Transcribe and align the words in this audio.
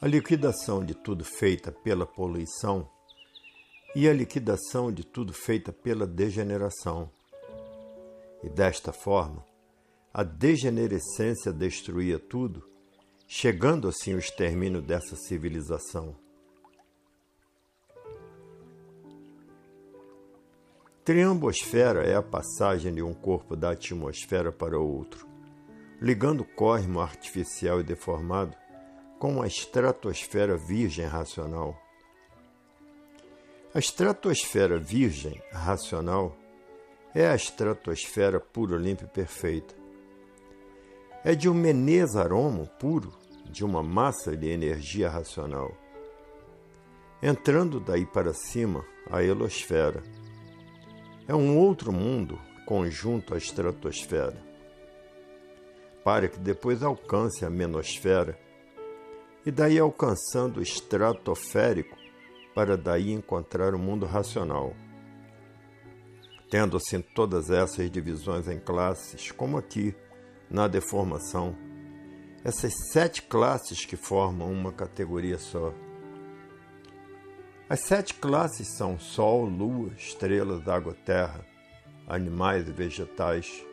A 0.00 0.06
liquidação 0.06 0.84
de 0.84 0.94
tudo 0.94 1.24
feita 1.24 1.72
pela 1.72 2.06
poluição 2.06 2.88
e 3.96 4.08
a 4.08 4.12
liquidação 4.12 4.92
de 4.92 5.04
tudo 5.04 5.32
feita 5.32 5.72
pela 5.72 6.06
degeneração. 6.06 7.10
E 8.44 8.48
desta 8.48 8.92
forma, 8.92 9.44
a 10.14 10.22
degenerescência 10.22 11.52
destruía 11.52 12.16
tudo, 12.16 12.70
chegando 13.26 13.88
assim 13.88 14.14
o 14.14 14.20
extermínio 14.20 14.80
dessa 14.80 15.16
civilização. 15.16 16.14
Triambosfera 21.04 22.04
é 22.04 22.14
a 22.14 22.22
passagem 22.22 22.94
de 22.94 23.02
um 23.02 23.12
corpo 23.12 23.56
da 23.56 23.72
atmosfera 23.72 24.52
para 24.52 24.78
outro, 24.78 25.26
ligando 26.00 26.42
o 26.42 26.54
cosmo 26.54 27.00
artificial 27.00 27.80
e 27.80 27.82
deformado 27.82 28.56
com 29.18 29.42
a 29.42 29.46
estratosfera 29.46 30.56
virgem 30.56 31.06
racional. 31.06 31.76
A 33.74 33.78
estratosfera 33.78 34.78
virgem 34.78 35.42
racional 35.52 36.36
é 37.14 37.26
a 37.26 37.34
estratosfera 37.34 38.38
pura, 38.38 38.76
limpa 38.76 39.04
e 39.04 39.08
perfeita. 39.08 39.74
É 41.24 41.34
de 41.34 41.48
um 41.48 41.54
menesaromo 41.54 42.66
puro, 42.78 43.12
de 43.50 43.64
uma 43.64 43.82
massa 43.82 44.36
de 44.36 44.48
energia 44.48 45.10
racional. 45.10 45.76
Entrando 47.20 47.80
daí 47.80 48.06
para 48.06 48.32
cima, 48.32 48.84
a 49.10 49.22
helosfera. 49.22 50.02
É 51.26 51.34
um 51.34 51.58
outro 51.58 51.92
mundo 51.92 52.38
conjunto 52.64 53.34
à 53.34 53.38
estratosfera. 53.38 54.40
Para 56.04 56.28
que 56.28 56.38
depois 56.38 56.82
alcance 56.82 57.44
a 57.44 57.50
menosfera 57.50 58.38
e 59.48 59.50
daí 59.50 59.78
alcançando 59.78 60.60
o 60.60 60.62
estratosférico 60.62 61.96
para 62.54 62.76
daí 62.76 63.12
encontrar 63.12 63.74
o 63.74 63.78
mundo 63.78 64.04
racional. 64.04 64.76
Tendo 66.50 66.76
assim 66.76 67.00
todas 67.00 67.48
essas 67.48 67.90
divisões 67.90 68.46
em 68.46 68.58
classes, 68.58 69.30
como 69.32 69.56
aqui 69.56 69.96
na 70.50 70.68
deformação, 70.68 71.56
essas 72.44 72.74
sete 72.92 73.22
classes 73.22 73.86
que 73.86 73.96
formam 73.96 74.52
uma 74.52 74.70
categoria 74.70 75.38
só. 75.38 75.72
As 77.70 77.80
sete 77.80 78.12
classes 78.16 78.76
são 78.76 78.98
Sol, 78.98 79.46
Lua, 79.46 79.94
estrelas, 79.96 80.68
água, 80.68 80.92
terra, 80.92 81.42
animais 82.06 82.68
e 82.68 82.72
vegetais. 82.72 83.64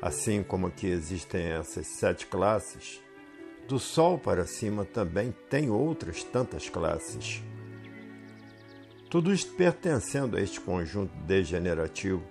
Assim 0.00 0.42
como 0.42 0.68
aqui 0.68 0.86
existem 0.86 1.48
essas 1.52 1.86
sete 1.88 2.26
classes, 2.26 3.03
do 3.68 3.78
Sol 3.78 4.18
para 4.18 4.46
cima 4.46 4.84
também 4.84 5.34
tem 5.48 5.70
outras 5.70 6.22
tantas 6.22 6.68
classes. 6.68 7.42
Tudo 9.08 9.32
isto 9.32 9.54
pertencendo 9.54 10.36
a 10.36 10.40
este 10.40 10.60
conjunto 10.60 11.14
degenerativo, 11.18 12.22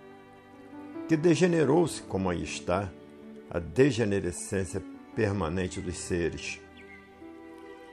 que 1.07 1.17
degenerou-se 1.17 2.01
como 2.03 2.29
aí 2.29 2.43
está, 2.43 2.91
a 3.49 3.59
degenerescência 3.59 4.83
permanente 5.15 5.79
dos 5.79 5.97
seres. 5.97 6.59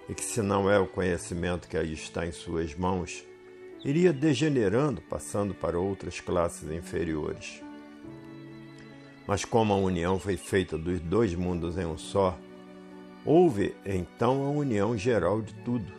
E 0.08 0.14
que, 0.14 0.24
se 0.24 0.42
não 0.42 0.70
é 0.70 0.78
o 0.78 0.86
conhecimento 0.86 1.68
que 1.68 1.76
aí 1.76 1.92
está 1.92 2.26
em 2.26 2.32
suas 2.32 2.74
mãos, 2.74 3.24
iria 3.84 4.12
degenerando, 4.12 5.00
passando 5.02 5.54
para 5.54 5.78
outras 5.78 6.20
classes 6.20 6.70
inferiores. 6.70 7.62
Mas 9.26 9.44
como 9.44 9.72
a 9.72 9.76
união 9.76 10.18
foi 10.18 10.36
feita 10.36 10.76
dos 10.76 10.98
dois 11.00 11.34
mundos 11.34 11.78
em 11.78 11.86
um 11.86 11.96
só, 11.96 12.36
Houve 13.24 13.74
então 13.84 14.44
a 14.44 14.50
união 14.50 14.96
geral 14.96 15.42
de 15.42 15.52
tudo, 15.56 15.92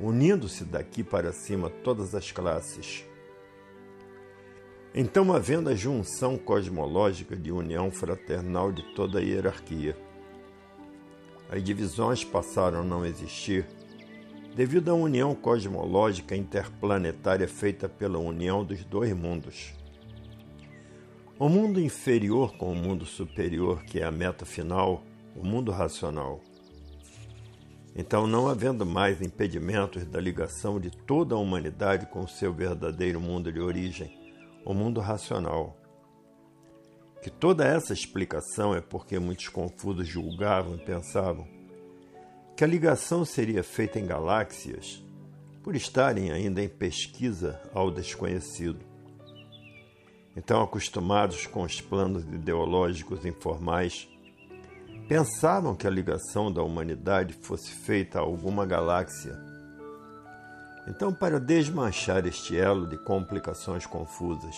unindo-se 0.00 0.64
daqui 0.64 1.04
para 1.04 1.32
cima 1.32 1.70
todas 1.70 2.14
as 2.14 2.32
classes. 2.32 3.04
Então, 4.92 5.32
havendo 5.32 5.70
a 5.70 5.74
junção 5.74 6.36
cosmológica 6.36 7.36
de 7.36 7.52
união 7.52 7.90
fraternal 7.92 8.72
de 8.72 8.82
toda 8.94 9.20
a 9.20 9.22
hierarquia, 9.22 9.96
as 11.48 11.62
divisões 11.62 12.24
passaram 12.24 12.80
a 12.80 12.84
não 12.84 13.06
existir 13.06 13.66
devido 14.54 14.90
à 14.90 14.94
união 14.94 15.34
cosmológica 15.34 16.34
interplanetária 16.34 17.46
feita 17.46 17.88
pela 17.88 18.18
união 18.18 18.64
dos 18.64 18.84
dois 18.84 19.12
mundos. 19.12 19.72
O 21.38 21.48
mundo 21.48 21.80
inferior 21.80 22.56
com 22.56 22.72
o 22.72 22.74
mundo 22.74 23.06
superior, 23.06 23.84
que 23.84 24.00
é 24.00 24.04
a 24.04 24.10
meta 24.10 24.44
final, 24.44 25.04
o 25.36 25.44
mundo 25.44 25.70
racional. 25.70 26.40
Então, 27.94 28.26
não 28.26 28.48
havendo 28.48 28.86
mais 28.86 29.20
impedimentos 29.20 30.06
da 30.06 30.20
ligação 30.20 30.78
de 30.78 30.90
toda 30.90 31.34
a 31.34 31.38
humanidade 31.38 32.06
com 32.06 32.20
o 32.20 32.28
seu 32.28 32.52
verdadeiro 32.52 33.20
mundo 33.20 33.52
de 33.52 33.60
origem, 33.60 34.16
o 34.64 34.72
mundo 34.72 35.00
racional. 35.00 35.76
Que 37.22 37.30
toda 37.30 37.66
essa 37.66 37.92
explicação 37.92 38.74
é 38.74 38.80
porque 38.80 39.18
muitos 39.18 39.48
confusos 39.48 40.06
julgavam 40.06 40.76
e 40.76 40.84
pensavam 40.84 41.46
que 42.56 42.64
a 42.64 42.66
ligação 42.66 43.24
seria 43.24 43.62
feita 43.62 43.98
em 43.98 44.06
galáxias, 44.06 45.02
por 45.62 45.74
estarem 45.74 46.30
ainda 46.30 46.62
em 46.62 46.68
pesquisa 46.68 47.60
ao 47.72 47.90
desconhecido. 47.90 48.80
Então, 50.36 50.62
acostumados 50.62 51.46
com 51.46 51.62
os 51.62 51.80
planos 51.80 52.24
ideológicos 52.24 53.26
informais, 53.26 54.08
pensavam 55.10 55.74
que 55.74 55.88
a 55.88 55.90
ligação 55.90 56.52
da 56.52 56.62
humanidade 56.62 57.34
fosse 57.34 57.72
feita 57.72 58.20
a 58.20 58.22
alguma 58.22 58.64
galáxia. 58.64 59.36
Então, 60.86 61.12
para 61.12 61.40
desmanchar 61.40 62.24
este 62.26 62.56
elo 62.56 62.86
de 62.86 62.96
complicações 62.96 63.84
confusas, 63.84 64.54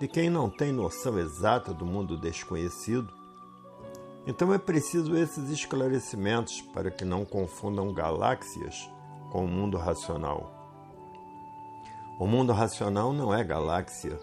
de 0.00 0.08
quem 0.08 0.30
não 0.30 0.48
tem 0.48 0.72
noção 0.72 1.18
exata 1.18 1.74
do 1.74 1.84
mundo 1.84 2.16
desconhecido, 2.16 3.12
então 4.26 4.54
é 4.54 4.58
preciso 4.58 5.14
esses 5.18 5.50
esclarecimentos 5.50 6.62
para 6.72 6.90
que 6.90 7.04
não 7.04 7.22
confundam 7.26 7.92
galáxias 7.92 8.90
com 9.30 9.44
o 9.44 9.48
mundo 9.48 9.76
racional. 9.76 10.50
O 12.18 12.26
mundo 12.26 12.54
racional 12.54 13.12
não 13.12 13.34
é 13.34 13.44
galáxia, 13.44 14.18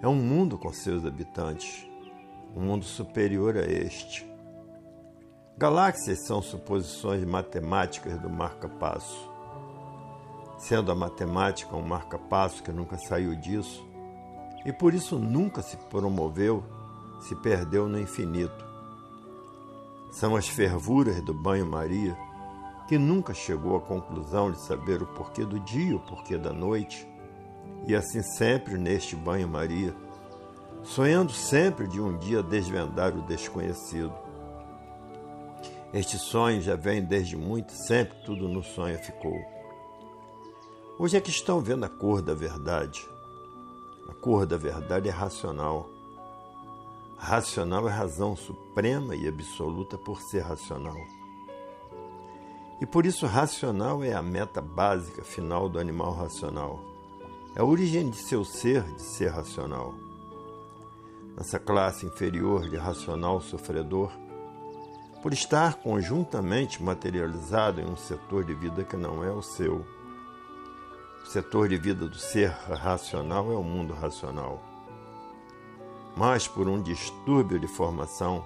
é 0.00 0.08
um 0.08 0.16
mundo 0.16 0.56
com 0.56 0.72
seus 0.72 1.04
habitantes 1.04 1.91
um 2.54 2.60
mundo 2.60 2.84
superior 2.84 3.56
a 3.56 3.62
este. 3.62 4.30
Galáxias 5.56 6.26
são 6.26 6.42
suposições 6.42 7.24
matemáticas 7.24 8.18
do 8.18 8.28
marca-passo. 8.28 9.30
Sendo 10.58 10.92
a 10.92 10.94
matemática 10.94 11.76
um 11.76 11.86
marca-passo 11.86 12.62
que 12.62 12.72
nunca 12.72 12.96
saiu 12.96 13.34
disso, 13.34 13.84
e 14.64 14.72
por 14.72 14.94
isso 14.94 15.18
nunca 15.18 15.62
se 15.62 15.76
promoveu, 15.76 16.64
se 17.20 17.34
perdeu 17.36 17.88
no 17.88 17.98
infinito. 17.98 18.64
São 20.12 20.36
as 20.36 20.48
fervuras 20.48 21.20
do 21.22 21.34
banho-maria 21.34 22.16
que 22.88 22.98
nunca 22.98 23.32
chegou 23.32 23.76
à 23.76 23.80
conclusão 23.80 24.50
de 24.50 24.60
saber 24.60 25.02
o 25.02 25.06
porquê 25.06 25.44
do 25.44 25.58
dia 25.60 25.96
o 25.96 26.00
porquê 26.00 26.36
da 26.36 26.52
noite, 26.52 27.08
e 27.86 27.94
assim 27.94 28.22
sempre 28.22 28.76
neste 28.76 29.16
banho-maria 29.16 29.94
sonhando 30.84 31.32
sempre 31.32 31.86
de 31.86 32.00
um 32.00 32.16
dia 32.16 32.42
desvendar 32.42 33.16
o 33.16 33.22
desconhecido. 33.22 34.12
Este 35.92 36.18
sonho 36.18 36.60
já 36.60 36.74
vem 36.74 37.04
desde 37.04 37.36
muito, 37.36 37.72
sempre 37.72 38.16
tudo 38.24 38.48
no 38.48 38.62
sonho 38.62 38.98
ficou. 38.98 39.38
Hoje 40.98 41.16
é 41.16 41.20
que 41.20 41.30
estão 41.30 41.60
vendo 41.60 41.84
a 41.84 41.88
cor 41.88 42.22
da 42.22 42.34
verdade. 42.34 43.06
A 44.08 44.14
cor 44.14 44.46
da 44.46 44.56
verdade 44.56 45.08
é 45.08 45.12
racional. 45.12 45.88
Racional 47.16 47.88
é 47.88 47.92
razão 47.92 48.34
suprema 48.34 49.14
e 49.14 49.28
absoluta 49.28 49.96
por 49.96 50.20
ser 50.20 50.40
racional. 50.40 50.96
E 52.80 52.86
por 52.86 53.06
isso, 53.06 53.26
racional 53.26 54.02
é 54.02 54.12
a 54.12 54.22
meta 54.22 54.60
básica 54.60 55.22
final 55.22 55.68
do 55.68 55.78
animal 55.78 56.12
racional. 56.14 56.80
É 57.54 57.60
a 57.60 57.64
origem 57.64 58.10
de 58.10 58.16
seu 58.16 58.44
ser 58.44 58.82
de 58.82 59.02
ser 59.02 59.28
racional 59.28 59.94
nessa 61.36 61.58
classe 61.58 62.06
inferior 62.06 62.68
de 62.68 62.76
racional 62.76 63.40
sofredor, 63.40 64.12
por 65.22 65.32
estar 65.32 65.76
conjuntamente 65.76 66.82
materializado 66.82 67.80
em 67.80 67.84
um 67.84 67.96
setor 67.96 68.44
de 68.44 68.54
vida 68.54 68.84
que 68.84 68.96
não 68.96 69.22
é 69.22 69.30
o 69.30 69.40
seu. 69.40 69.86
O 71.22 71.26
setor 71.26 71.68
de 71.68 71.76
vida 71.76 72.08
do 72.08 72.16
ser 72.16 72.50
racional 72.50 73.52
é 73.52 73.54
o 73.54 73.62
mundo 73.62 73.94
racional. 73.94 74.60
Mas 76.16 76.48
por 76.48 76.68
um 76.68 76.82
distúrbio 76.82 77.58
de 77.58 77.68
formação 77.68 78.44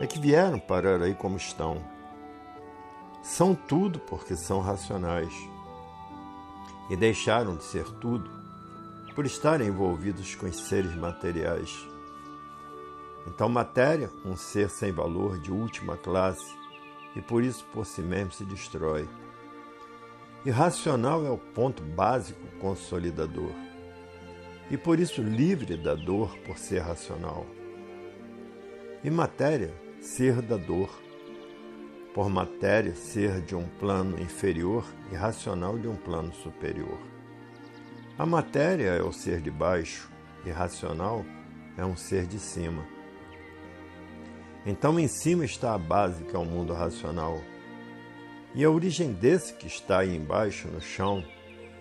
é 0.00 0.06
que 0.06 0.18
vieram 0.18 0.58
parar 0.58 1.02
aí 1.02 1.14
como 1.14 1.36
estão. 1.36 1.84
São 3.22 3.54
tudo 3.54 3.98
porque 4.00 4.34
são 4.34 4.60
racionais. 4.60 5.32
E 6.90 6.96
deixaram 6.96 7.56
de 7.56 7.64
ser 7.64 7.84
tudo 7.98 8.43
por 9.14 9.24
estarem 9.24 9.68
envolvidos 9.68 10.34
com 10.34 10.46
os 10.46 10.56
seres 10.56 10.94
materiais. 10.94 11.86
Então, 13.26 13.48
matéria, 13.48 14.10
um 14.24 14.36
ser 14.36 14.68
sem 14.68 14.92
valor 14.92 15.38
de 15.38 15.50
última 15.50 15.96
classe, 15.96 16.54
e 17.16 17.22
por 17.22 17.42
isso 17.42 17.64
por 17.72 17.86
si 17.86 18.02
mesmo 18.02 18.32
se 18.32 18.44
destrói. 18.44 19.08
Irracional 20.44 21.24
é 21.24 21.30
o 21.30 21.38
ponto 21.38 21.82
básico 21.82 22.46
consolidador, 22.60 23.52
e 24.70 24.76
por 24.76 24.98
isso 24.98 25.22
livre 25.22 25.76
da 25.76 25.94
dor 25.94 26.36
por 26.38 26.58
ser 26.58 26.80
racional. 26.80 27.46
E 29.02 29.10
matéria, 29.10 29.72
ser 30.00 30.42
da 30.42 30.56
dor. 30.56 30.90
Por 32.14 32.30
matéria, 32.30 32.94
ser 32.94 33.40
de 33.40 33.54
um 33.54 33.66
plano 33.78 34.20
inferior 34.20 34.84
e 35.10 35.14
racional 35.14 35.78
de 35.78 35.88
um 35.88 35.96
plano 35.96 36.32
superior. 36.32 37.13
A 38.16 38.24
matéria 38.24 38.90
é 38.90 39.02
o 39.02 39.10
ser 39.10 39.40
de 39.40 39.50
baixo, 39.50 40.08
e 40.46 40.50
racional 40.50 41.24
é 41.76 41.84
um 41.84 41.96
ser 41.96 42.26
de 42.26 42.38
cima. 42.38 42.86
Então, 44.64 45.00
em 45.00 45.08
cima 45.08 45.44
está 45.44 45.74
a 45.74 45.78
base, 45.78 46.22
que 46.22 46.36
é 46.36 46.38
o 46.38 46.44
mundo 46.44 46.72
racional. 46.72 47.40
E 48.54 48.64
a 48.64 48.70
origem 48.70 49.12
desse 49.12 49.54
que 49.54 49.66
está 49.66 49.98
aí 49.98 50.14
embaixo, 50.14 50.68
no 50.68 50.80
chão, 50.80 51.24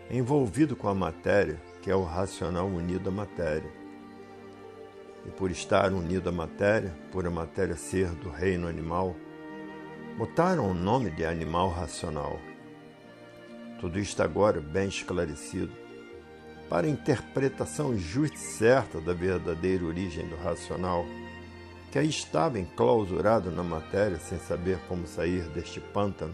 é 0.10 0.18
envolvido 0.18 0.76
com 0.76 0.88
a 0.88 0.96
matéria, 0.96 1.62
que 1.84 1.92
é 1.92 1.96
o 1.96 2.04
racional 2.04 2.66
unido 2.66 3.10
à 3.10 3.12
matéria. 3.12 3.72
E 5.28 5.30
por 5.30 5.52
estar 5.52 5.94
unido 5.94 6.30
à 6.30 6.32
matéria, 6.32 6.96
por 7.12 7.28
a 7.28 7.30
matéria 7.30 7.76
ser 7.76 8.10
do 8.10 8.32
reino 8.32 8.68
animal, 8.68 9.16
botaram 10.18 10.68
o 10.68 10.74
nome 10.74 11.12
de 11.12 11.24
animal 11.24 11.70
racional. 11.70 12.40
Tudo 13.80 14.00
isto 14.00 14.24
agora 14.24 14.60
bem 14.60 14.88
esclarecido, 14.88 15.83
para 16.74 16.88
a 16.88 16.90
interpretação 16.90 17.96
justa 17.96 18.36
e 18.36 18.40
certa 18.40 19.00
da 19.00 19.14
verdadeira 19.14 19.86
origem 19.86 20.28
do 20.28 20.36
racional 20.36 21.06
que 21.92 22.00
aí 22.00 22.10
estava 22.10 22.60
enclausurado 22.60 23.52
na 23.52 23.62
matéria 23.62 24.18
sem 24.18 24.40
saber 24.40 24.80
como 24.88 25.06
sair 25.06 25.44
deste 25.50 25.80
pântano, 25.80 26.34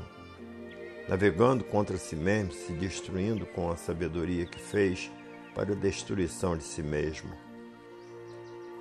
navegando 1.09 1.65
contra 1.65 1.97
si 1.97 2.15
mesmo, 2.15 2.53
se 2.53 2.71
destruindo 2.71 3.45
com 3.47 3.69
a 3.69 3.75
sabedoria 3.75 4.45
que 4.45 4.61
fez 4.61 5.11
para 5.53 5.73
a 5.73 5.75
destruição 5.75 6.55
de 6.55 6.63
si 6.63 6.81
mesmo. 6.81 7.31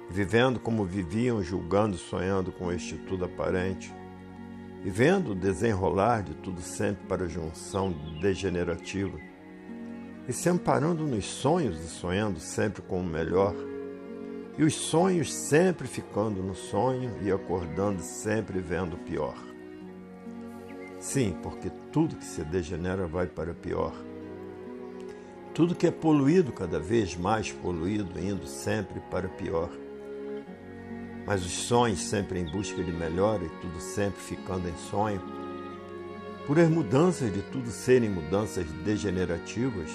Vivendo 0.08 0.60
como 0.60 0.84
viviam, 0.84 1.42
julgando 1.42 1.96
e 1.96 1.98
sonhando 1.98 2.52
com 2.52 2.70
este 2.70 2.96
tudo 2.98 3.24
aparente, 3.24 3.92
e 4.84 4.90
vendo 4.90 5.32
o 5.32 5.34
desenrolar 5.34 6.22
de 6.22 6.34
tudo 6.34 6.60
sempre 6.60 7.04
para 7.08 7.24
a 7.24 7.28
junção 7.28 7.90
degenerativa, 8.22 9.18
e 10.28 10.32
se 10.32 10.50
amparando 10.50 11.04
nos 11.04 11.24
sonhos 11.24 11.82
e 11.82 11.88
sonhando 11.88 12.38
sempre 12.38 12.82
com 12.82 13.00
o 13.00 13.04
melhor, 13.04 13.54
e 14.58 14.62
os 14.62 14.74
sonhos 14.74 15.32
sempre 15.32 15.88
ficando 15.88 16.42
no 16.42 16.54
sonho 16.54 17.16
e 17.22 17.32
acordando 17.32 18.02
sempre 18.02 18.60
vendo 18.60 18.94
o 18.94 18.98
pior. 18.98 19.34
Sim, 21.00 21.34
porque 21.42 21.70
tudo 21.90 22.16
que 22.16 22.24
se 22.24 22.44
degenera 22.44 23.06
vai 23.06 23.26
para 23.26 23.54
pior. 23.54 23.94
Tudo 25.54 25.74
que 25.74 25.86
é 25.86 25.90
poluído, 25.90 26.52
cada 26.52 26.78
vez 26.78 27.16
mais 27.16 27.50
poluído, 27.50 28.18
indo 28.18 28.46
sempre 28.46 29.00
para 29.10 29.28
pior. 29.28 29.70
Mas 31.24 31.44
os 31.44 31.52
sonhos 31.52 32.00
sempre 32.00 32.40
em 32.40 32.44
busca 32.44 32.82
de 32.82 32.92
melhora 32.92 33.44
e 33.44 33.48
tudo 33.60 33.80
sempre 33.80 34.20
ficando 34.20 34.68
em 34.68 34.76
sonho, 34.76 35.22
por 36.46 36.58
as 36.58 36.68
mudanças 36.68 37.32
de 37.32 37.42
tudo 37.42 37.70
serem 37.70 38.10
mudanças 38.10 38.66
degenerativas, 38.84 39.90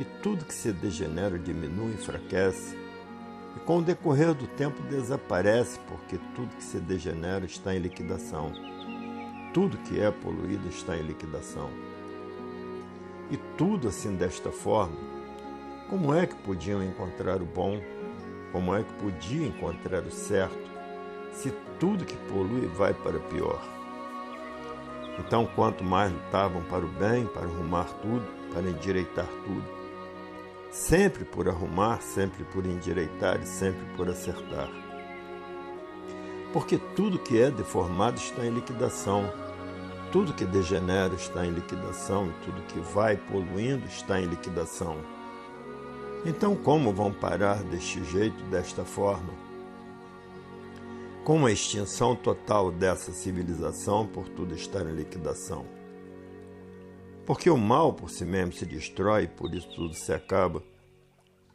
e 0.00 0.04
tudo 0.22 0.46
que 0.46 0.54
se 0.54 0.72
degenera 0.72 1.38
diminui, 1.38 1.92
enfraquece, 1.92 2.74
e 3.54 3.60
com 3.60 3.78
o 3.78 3.82
decorrer 3.82 4.32
do 4.32 4.46
tempo 4.46 4.82
desaparece, 4.84 5.78
porque 5.80 6.18
tudo 6.34 6.56
que 6.56 6.64
se 6.64 6.78
degenera 6.78 7.44
está 7.44 7.74
em 7.74 7.80
liquidação. 7.80 8.50
Tudo 9.52 9.76
que 9.76 10.00
é 10.00 10.10
poluído 10.10 10.68
está 10.70 10.96
em 10.96 11.02
liquidação. 11.02 11.68
E 13.30 13.36
tudo 13.58 13.88
assim 13.88 14.16
desta 14.16 14.50
forma, 14.50 14.96
como 15.90 16.14
é 16.14 16.26
que 16.26 16.36
podiam 16.36 16.82
encontrar 16.82 17.42
o 17.42 17.44
bom? 17.46 17.78
Como 18.52 18.74
é 18.74 18.82
que 18.82 18.92
podia 18.94 19.46
encontrar 19.46 20.02
o 20.04 20.10
certo? 20.10 20.70
Se 21.32 21.52
tudo 21.78 22.06
que 22.06 22.16
polui 22.32 22.66
vai 22.68 22.94
para 22.94 23.18
pior. 23.18 23.60
Então, 25.18 25.46
quanto 25.54 25.84
mais 25.84 26.10
lutavam 26.10 26.62
para 26.62 26.84
o 26.84 26.88
bem, 26.88 27.26
para 27.26 27.42
arrumar 27.42 27.84
tudo, 28.00 28.26
para 28.52 28.62
endireitar 28.62 29.26
tudo, 29.44 29.79
sempre 30.70 31.24
por 31.24 31.48
arrumar, 31.48 32.00
sempre 32.00 32.44
por 32.44 32.64
endireitar 32.64 33.40
e 33.42 33.46
sempre 33.46 33.84
por 33.96 34.08
acertar. 34.08 34.70
Porque 36.52 36.78
tudo 36.96 37.18
que 37.18 37.40
é 37.40 37.50
deformado 37.50 38.18
está 38.18 38.44
em 38.44 38.50
liquidação, 38.50 39.32
tudo 40.12 40.32
que 40.32 40.44
degenera 40.44 41.14
está 41.14 41.46
em 41.46 41.50
liquidação 41.50 42.26
e 42.28 42.44
tudo 42.44 42.62
que 42.62 42.80
vai 42.80 43.16
poluindo 43.16 43.86
está 43.86 44.20
em 44.20 44.26
liquidação. 44.26 44.96
Então, 46.24 46.54
como 46.54 46.92
vão 46.92 47.12
parar 47.12 47.62
deste 47.62 48.02
jeito, 48.04 48.42
desta 48.44 48.84
forma? 48.84 49.32
Com 51.24 51.46
a 51.46 51.52
extinção 51.52 52.16
total 52.16 52.70
dessa 52.70 53.12
civilização 53.12 54.06
por 54.06 54.28
tudo 54.28 54.54
estar 54.54 54.82
em 54.82 54.94
liquidação. 54.94 55.79
Porque 57.26 57.48
o 57.48 57.56
mal 57.56 57.94
por 57.94 58.10
si 58.10 58.24
mesmo 58.24 58.52
se 58.52 58.66
destrói, 58.66 59.28
por 59.28 59.54
isso 59.54 59.68
tudo 59.74 59.94
se 59.94 60.12
acaba. 60.12 60.62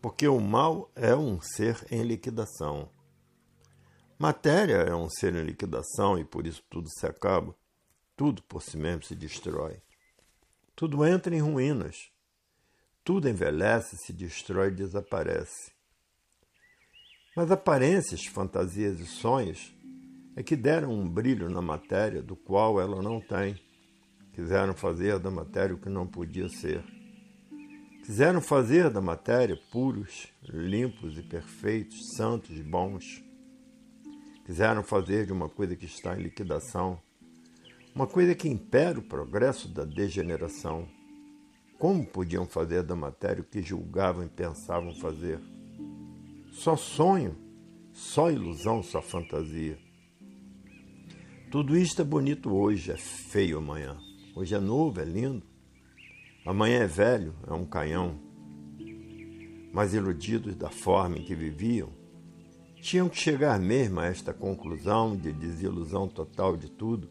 Porque 0.02 0.28
o 0.28 0.40
mal 0.40 0.92
é 0.96 1.16
um 1.16 1.42
ser 1.42 1.86
em 1.92 2.04
liquidação. 2.04 2.90
Matéria 4.18 4.78
é 4.78 4.96
um 4.96 5.10
ser 5.10 5.36
em 5.36 5.44
liquidação 5.44 6.18
e 6.18 6.24
por 6.24 6.48
isso 6.48 6.64
tudo 6.70 6.88
se 6.90 7.06
acaba. 7.06 7.56
Tudo 8.16 8.42
por 8.44 8.62
si 8.62 8.78
mesmo 8.78 9.04
se 9.04 9.14
destrói. 9.16 9.82
Tudo 10.76 11.06
entra 11.06 11.36
em 11.36 11.40
ruínas. 11.40 12.12
Tudo 13.04 13.28
envelhece, 13.28 13.98
se 13.98 14.14
destrói 14.14 14.70
e 14.70 14.76
desaparece. 14.76 15.74
Mas 17.36 17.52
aparências, 17.52 18.26
fantasias 18.26 19.00
e 19.00 19.06
sonhos 19.06 19.76
é 20.36 20.42
que 20.42 20.56
deram 20.56 20.92
um 20.92 21.10
brilho 21.10 21.50
na 21.50 21.62
matéria 21.62 22.22
do 22.22 22.36
qual 22.36 22.80
ela 22.80 23.02
não 23.02 23.20
tem. 23.20 23.60
Quiseram 24.36 24.74
fazer 24.74 25.18
da 25.18 25.32
matéria 25.32 25.74
o 25.74 25.78
que 25.78 25.88
não 25.88 26.06
podia 26.06 26.50
ser. 26.50 26.84
Quiseram 28.04 28.42
fazer 28.42 28.90
da 28.90 29.00
matéria 29.00 29.58
puros, 29.72 30.28
limpos 30.44 31.18
e 31.18 31.24
perfeitos, 31.24 32.12
santos 32.18 32.60
bons. 32.60 33.24
Quiseram 34.46 34.84
fazer 34.84 35.26
de 35.26 35.32
uma 35.32 35.48
coisa 35.48 35.74
que 35.78 35.86
está 35.86 36.20
em 36.20 36.22
liquidação, 36.22 37.00
uma 37.96 38.06
coisa 38.06 38.36
que 38.36 38.50
impera 38.50 39.00
o 39.00 39.04
progresso 39.04 39.70
da 39.70 39.86
degeneração. 39.86 40.86
Como 41.80 42.06
podiam 42.06 42.46
fazer 42.46 42.84
da 42.84 42.96
matéria 42.96 43.42
o 43.42 43.46
que 43.46 43.62
julgavam 43.62 44.26
e 44.26 44.30
pensavam 44.30 44.94
fazer? 44.96 45.40
Só 46.52 46.76
sonho, 46.76 47.38
só 47.94 48.30
ilusão, 48.30 48.84
só 48.84 49.02
fantasia. 49.02 49.80
Tudo 51.50 51.78
isto 51.78 52.02
é 52.02 52.06
bonito 52.06 52.54
hoje, 52.54 52.92
é 52.92 52.98
feio 52.98 53.60
amanhã. 53.60 53.98
Hoje 54.38 54.54
é 54.54 54.60
novo, 54.60 55.00
é 55.00 55.06
lindo. 55.06 55.46
Amanhã 56.46 56.80
é 56.80 56.88
velho, 56.88 57.34
é 57.48 57.54
um 57.54 57.64
canhão. 57.64 58.20
Mas 59.72 59.94
iludidos 59.94 60.58
da 60.58 60.70
forma 60.70 61.18
em 61.18 61.24
que 61.24 61.34
viviam, 61.34 61.90
tinham 62.82 63.08
que 63.08 63.18
chegar 63.18 63.58
mesmo 63.58 64.02
a 64.02 64.08
esta 64.08 64.34
conclusão 64.34 65.16
de 65.16 65.32
desilusão 65.32 66.06
total 66.10 66.58
de 66.58 66.70
tudo, 66.70 67.10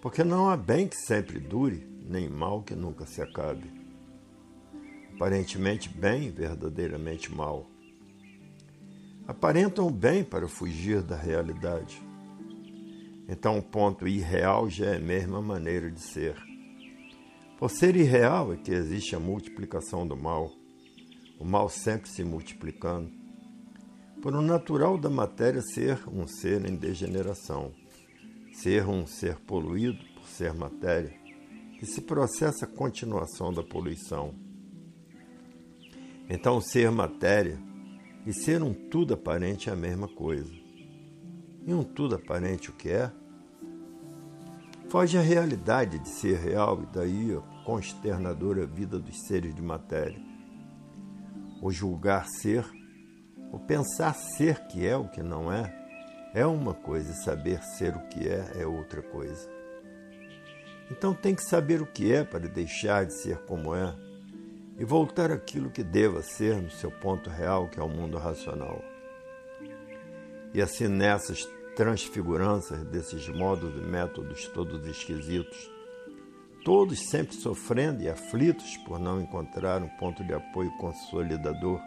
porque 0.00 0.24
não 0.24 0.48
há 0.48 0.56
bem 0.56 0.88
que 0.88 0.96
sempre 0.96 1.38
dure, 1.38 1.86
nem 2.08 2.30
mal 2.30 2.62
que 2.62 2.74
nunca 2.74 3.04
se 3.04 3.20
acabe. 3.20 3.70
Aparentemente 5.14 5.90
bem, 5.90 6.30
verdadeiramente 6.30 7.30
mal. 7.30 7.66
Aparentam 9.28 9.90
bem 9.92 10.24
para 10.24 10.48
fugir 10.48 11.02
da 11.02 11.16
realidade 11.16 12.05
então 13.28 13.58
o 13.58 13.62
ponto 13.62 14.06
irreal 14.06 14.70
já 14.70 14.86
é 14.86 14.96
a 14.96 15.00
mesma 15.00 15.42
maneira 15.42 15.90
de 15.90 16.00
ser. 16.00 16.36
Por 17.58 17.70
ser 17.70 17.96
irreal 17.96 18.52
é 18.52 18.56
que 18.56 18.70
existe 18.70 19.16
a 19.16 19.20
multiplicação 19.20 20.06
do 20.06 20.16
mal, 20.16 20.52
o 21.38 21.44
mal 21.44 21.68
sempre 21.68 22.08
se 22.08 22.22
multiplicando. 22.22 23.10
Por 24.22 24.34
o 24.34 24.42
natural 24.42 24.98
da 24.98 25.10
matéria 25.10 25.60
ser 25.60 25.98
um 26.08 26.26
ser 26.26 26.68
em 26.68 26.76
degeneração, 26.76 27.72
ser 28.52 28.86
um 28.86 29.06
ser 29.06 29.36
poluído 29.40 30.02
por 30.14 30.26
ser 30.26 30.54
matéria, 30.54 31.12
que 31.78 31.86
se 31.86 32.00
processa 32.00 32.64
a 32.64 32.68
continuação 32.68 33.52
da 33.52 33.62
poluição. 33.62 34.34
Então, 36.28 36.60
ser 36.60 36.90
matéria 36.90 37.58
e 38.26 38.32
ser 38.32 38.62
um 38.62 38.72
tudo 38.72 39.14
aparente 39.14 39.68
é 39.68 39.72
a 39.72 39.76
mesma 39.76 40.08
coisa. 40.08 40.65
E 41.66 41.74
um 41.74 41.82
tudo 41.82 42.14
aparente 42.14 42.70
o 42.70 42.72
que 42.72 42.90
é? 42.90 43.10
Foge 44.88 45.18
à 45.18 45.20
realidade 45.20 45.98
de 45.98 46.08
ser 46.08 46.38
real 46.38 46.80
e 46.80 46.86
daí 46.86 47.34
a 47.34 47.64
consternadora 47.64 48.64
vida 48.64 49.00
dos 49.00 49.26
seres 49.26 49.52
de 49.52 49.60
matéria. 49.60 50.20
O 51.60 51.72
julgar 51.72 52.24
ser, 52.28 52.64
o 53.50 53.58
pensar 53.58 54.14
ser 54.14 54.64
que 54.68 54.86
é 54.86 54.96
o 54.96 55.08
que 55.08 55.24
não 55.24 55.52
é, 55.52 55.74
é 56.32 56.46
uma 56.46 56.72
coisa 56.72 57.10
e 57.10 57.24
saber 57.24 57.60
ser 57.64 57.96
o 57.96 58.08
que 58.08 58.28
é 58.28 58.62
é 58.62 58.64
outra 58.64 59.02
coisa. 59.02 59.50
Então 60.88 61.12
tem 61.12 61.34
que 61.34 61.42
saber 61.42 61.82
o 61.82 61.86
que 61.86 62.12
é 62.12 62.22
para 62.22 62.48
deixar 62.48 63.06
de 63.06 63.20
ser 63.20 63.38
como 63.38 63.74
é 63.74 63.92
e 64.78 64.84
voltar 64.84 65.32
àquilo 65.32 65.70
que 65.70 65.82
deva 65.82 66.22
ser 66.22 66.62
no 66.62 66.70
seu 66.70 66.92
ponto 66.92 67.28
real, 67.28 67.68
que 67.68 67.80
é 67.80 67.82
o 67.82 67.88
mundo 67.88 68.18
racional. 68.18 68.84
E 70.54 70.62
assim 70.62 70.86
nessas 70.86 71.44
transfiguranças 71.76 72.82
desses 72.84 73.28
modos 73.28 73.76
e 73.76 73.86
métodos 73.86 74.48
todos 74.48 74.86
esquisitos, 74.86 75.70
todos 76.64 76.98
sempre 77.10 77.36
sofrendo 77.36 78.02
e 78.02 78.08
aflitos 78.08 78.78
por 78.78 78.98
não 78.98 79.20
encontrar 79.20 79.82
um 79.82 79.88
ponto 79.98 80.24
de 80.24 80.32
apoio 80.32 80.74
consolidador, 80.78 81.78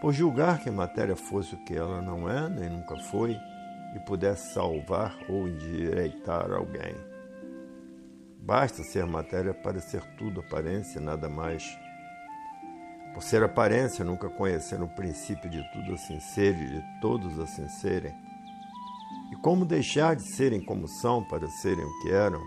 por 0.00 0.12
julgar 0.12 0.60
que 0.60 0.68
a 0.68 0.72
matéria 0.72 1.16
fosse 1.16 1.54
o 1.54 1.64
que 1.64 1.74
ela 1.74 2.02
não 2.02 2.28
é 2.28 2.48
nem 2.50 2.68
nunca 2.68 2.96
foi 3.04 3.34
e 3.96 4.00
pudesse 4.00 4.52
salvar 4.52 5.16
ou 5.26 5.48
endireitar 5.48 6.52
alguém. 6.52 6.94
Basta 8.38 8.82
ser 8.82 9.06
matéria 9.06 9.54
para 9.54 9.80
ser 9.80 10.02
tudo 10.18 10.40
aparência 10.40 10.98
e 10.98 11.02
nada 11.02 11.28
mais. 11.28 11.78
Por 13.14 13.22
ser 13.22 13.42
aparência, 13.42 14.04
nunca 14.04 14.28
conhecendo 14.28 14.84
o 14.84 14.94
princípio 14.94 15.48
de 15.48 15.62
tudo 15.72 15.94
assim 15.94 16.18
ser 16.20 16.54
e 16.56 16.66
de 16.66 17.00
todos 17.00 17.38
assim 17.38 17.68
serem. 17.68 18.31
E 19.32 19.36
como 19.36 19.64
deixar 19.64 20.14
de 20.14 20.30
serem 20.36 20.60
como 20.60 20.86
são 20.86 21.24
para 21.24 21.48
serem 21.48 21.84
o 21.84 22.00
que 22.02 22.10
eram, 22.10 22.42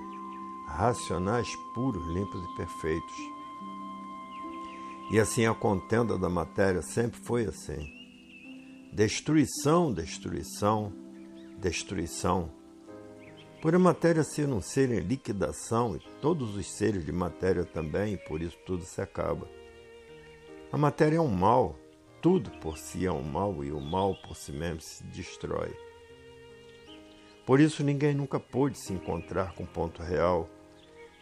racionais, 0.68 1.48
puros, 1.74 2.06
limpos 2.14 2.44
e 2.44 2.56
perfeitos. 2.56 3.16
E 5.12 5.20
assim 5.20 5.46
a 5.46 5.54
contenda 5.54 6.18
da 6.18 6.30
matéria 6.30 6.82
sempre 6.82 7.20
foi 7.20 7.46
assim. 7.46 7.92
Destruição, 8.94 9.92
destruição, 9.92 10.94
destruição. 11.58 12.52
Por 13.62 13.74
a 13.74 13.80
matéria 13.80 14.24
ser 14.24 14.48
um 14.48 14.62
ser 14.62 14.92
em 14.92 15.00
liquidação, 15.00 15.96
e 15.96 16.00
todos 16.22 16.56
os 16.56 16.72
seres 16.72 17.04
de 17.04 17.12
matéria 17.12 17.66
também, 17.66 18.14
e 18.14 18.18
por 18.18 18.42
isso 18.42 18.58
tudo 18.66 18.84
se 18.84 19.02
acaba. 19.02 19.48
A 20.72 20.78
matéria 20.78 21.18
é 21.18 21.22
um 21.22 21.28
mal, 21.28 21.76
tudo 22.22 22.52
por 22.60 22.78
si 22.78 23.06
é 23.06 23.12
um 23.12 23.24
mal 23.24 23.64
e 23.64 23.72
o 23.72 23.80
mal 23.80 24.16
por 24.28 24.36
si 24.36 24.52
mesmo 24.52 24.82
se 24.82 25.04
destrói. 25.06 25.76
Por 27.46 27.60
isso 27.60 27.84
ninguém 27.84 28.14
nunca 28.14 28.40
pôde 28.40 28.78
se 28.78 28.94
encontrar 28.94 29.54
com 29.54 29.64
o 29.64 29.68
ponto 29.68 30.02
real, 30.02 30.50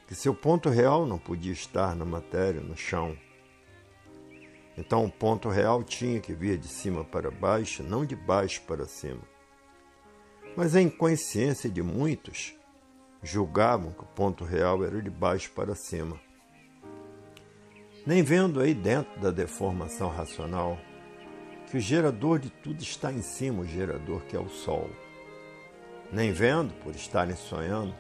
que 0.08 0.16
seu 0.16 0.34
ponto 0.34 0.70
real 0.70 1.06
não 1.06 1.18
podia 1.18 1.52
estar 1.52 1.96
na 1.96 2.06
matéria, 2.06 2.62
no 2.62 2.78
chão. 2.78 3.18
Então 4.78 5.06
o 5.06 5.12
ponto 5.12 5.50
real 5.50 5.84
tinha 5.84 6.20
que 6.20 6.34
vir 6.34 6.58
de 6.58 6.68
cima 6.68 7.04
para 7.04 7.30
baixo, 7.30 7.84
não 7.84 8.06
de 8.06 8.16
baixo 8.16 8.62
para 8.64 8.86
cima. 8.86 9.22
Mas 10.56 10.76
a 10.76 10.82
inconsciência 10.82 11.70
de 11.70 11.82
muitos 11.82 12.56
julgavam 13.22 13.92
que 13.92 14.04
o 14.04 14.08
ponto 14.08 14.44
real 14.44 14.84
era 14.84 15.02
de 15.02 15.10
baixo 15.10 15.52
para 15.52 15.76
cima 15.76 16.20
nem 18.06 18.22
vendo 18.22 18.60
aí 18.60 18.74
dentro 18.74 19.20
da 19.20 19.32
deformação 19.32 20.10
racional 20.10 20.78
que 21.70 21.78
o 21.78 21.80
gerador 21.80 22.38
de 22.38 22.50
tudo 22.50 22.82
está 22.82 23.12
em 23.12 23.22
cima, 23.22 23.62
o 23.62 23.66
gerador 23.66 24.22
que 24.26 24.36
é 24.36 24.40
o 24.40 24.50
Sol. 24.50 24.90
Nem 26.14 26.32
vendo, 26.32 26.74
por 26.76 26.96
estarem 26.96 27.36
sonhando, 27.36 27.94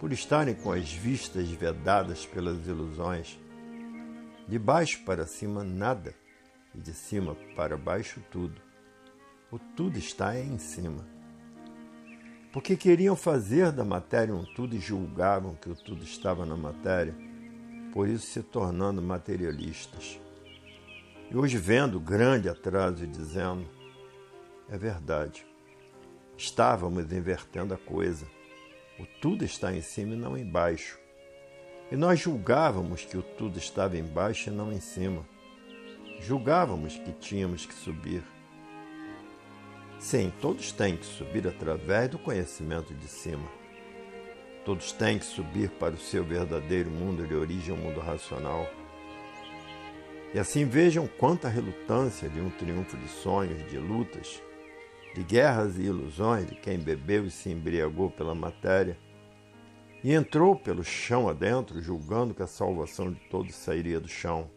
por 0.00 0.12
estarem 0.12 0.54
com 0.54 0.72
as 0.72 0.92
vistas 0.92 1.48
vedadas 1.50 2.26
pelas 2.26 2.66
ilusões, 2.66 3.38
de 4.48 4.58
baixo 4.58 5.04
para 5.04 5.26
cima 5.26 5.62
nada, 5.62 6.14
e 6.74 6.78
de 6.78 6.92
cima 6.92 7.36
para 7.54 7.76
baixo 7.76 8.20
tudo. 8.30 8.60
O 9.50 9.58
tudo 9.58 9.98
está 9.98 10.38
em 10.38 10.58
cima. 10.58 11.06
Porque 12.52 12.76
queriam 12.76 13.14
fazer 13.14 13.70
da 13.70 13.84
matéria 13.84 14.34
um 14.34 14.44
tudo 14.54 14.74
e 14.74 14.80
julgavam 14.80 15.54
que 15.54 15.70
o 15.70 15.76
tudo 15.76 16.02
estava 16.02 16.44
na 16.44 16.56
matéria 16.56 17.14
por 17.92 18.08
isso 18.08 18.26
se 18.26 18.42
tornando 18.42 19.02
materialistas. 19.02 20.18
E 21.30 21.36
hoje 21.36 21.58
vendo 21.58 22.00
grande 22.00 22.48
atraso 22.48 23.04
e 23.04 23.06
dizendo: 23.06 23.68
é 24.68 24.76
verdade, 24.76 25.46
estávamos 26.42 27.12
invertendo 27.12 27.72
a 27.74 27.78
coisa. 27.78 28.26
O 28.98 29.06
tudo 29.20 29.44
está 29.44 29.72
em 29.72 29.80
cima 29.80 30.14
e 30.14 30.18
não 30.18 30.36
embaixo. 30.36 30.98
E 31.90 31.96
nós 31.96 32.20
julgávamos 32.20 33.04
que 33.04 33.16
o 33.16 33.22
tudo 33.22 33.58
estava 33.58 33.96
embaixo 33.96 34.50
e 34.50 34.52
não 34.52 34.72
em 34.72 34.80
cima. 34.80 35.26
Julgávamos 36.20 36.96
que 36.96 37.12
tínhamos 37.12 37.66
que 37.66 37.74
subir. 37.74 38.22
Sim, 39.98 40.32
todos 40.40 40.72
têm 40.72 40.96
que 40.96 41.06
subir 41.06 41.46
através 41.46 42.08
do 42.10 42.18
conhecimento 42.18 42.92
de 42.94 43.06
cima 43.06 43.62
Todos 44.64 44.92
têm 44.92 45.18
que 45.18 45.24
subir 45.24 45.70
para 45.70 45.94
o 45.94 45.98
seu 45.98 46.22
verdadeiro 46.22 46.88
mundo 46.88 47.26
de 47.26 47.34
origem, 47.34 47.74
o 47.74 47.76
mundo 47.76 47.98
racional. 47.98 48.64
E 50.32 50.38
assim 50.38 50.64
vejam 50.64 51.08
quanta 51.18 51.48
relutância 51.48 52.28
de 52.28 52.40
um 52.40 52.48
triunfo 52.48 52.96
de 52.96 53.08
sonhos, 53.08 53.68
de 53.68 53.76
lutas, 53.76 54.40
de 55.14 55.22
guerras 55.22 55.78
e 55.78 55.82
ilusões 55.82 56.46
de 56.46 56.54
quem 56.54 56.78
bebeu 56.78 57.26
e 57.26 57.30
se 57.30 57.50
embriagou 57.50 58.10
pela 58.10 58.34
matéria 58.34 58.96
e 60.02 60.12
entrou 60.12 60.56
pelo 60.56 60.82
chão 60.82 61.28
adentro, 61.28 61.80
julgando 61.80 62.34
que 62.34 62.42
a 62.42 62.46
salvação 62.46 63.12
de 63.12 63.20
todos 63.30 63.54
sairia 63.54 64.00
do 64.00 64.08
chão. 64.08 64.50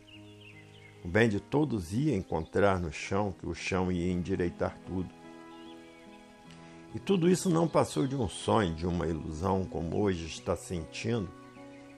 O 1.03 1.07
bem 1.07 1.29
de 1.29 1.39
todos 1.39 1.93
ia 1.93 2.15
encontrar 2.15 2.79
no 2.79 2.91
chão, 2.91 3.31
que 3.31 3.45
o 3.45 3.53
chão 3.53 3.91
ia 3.91 4.12
endireitar 4.12 4.75
tudo. 4.88 5.13
E 6.95 7.00
tudo 7.00 7.29
isso 7.29 7.50
não 7.50 7.67
passou 7.67 8.07
de 8.07 8.15
um 8.15 8.27
sonho, 8.27 8.74
de 8.74 8.88
uma 8.88 9.05
ilusão, 9.05 9.65
como 9.65 10.01
hoje 10.01 10.25
está 10.25 10.55
sentindo 10.55 11.29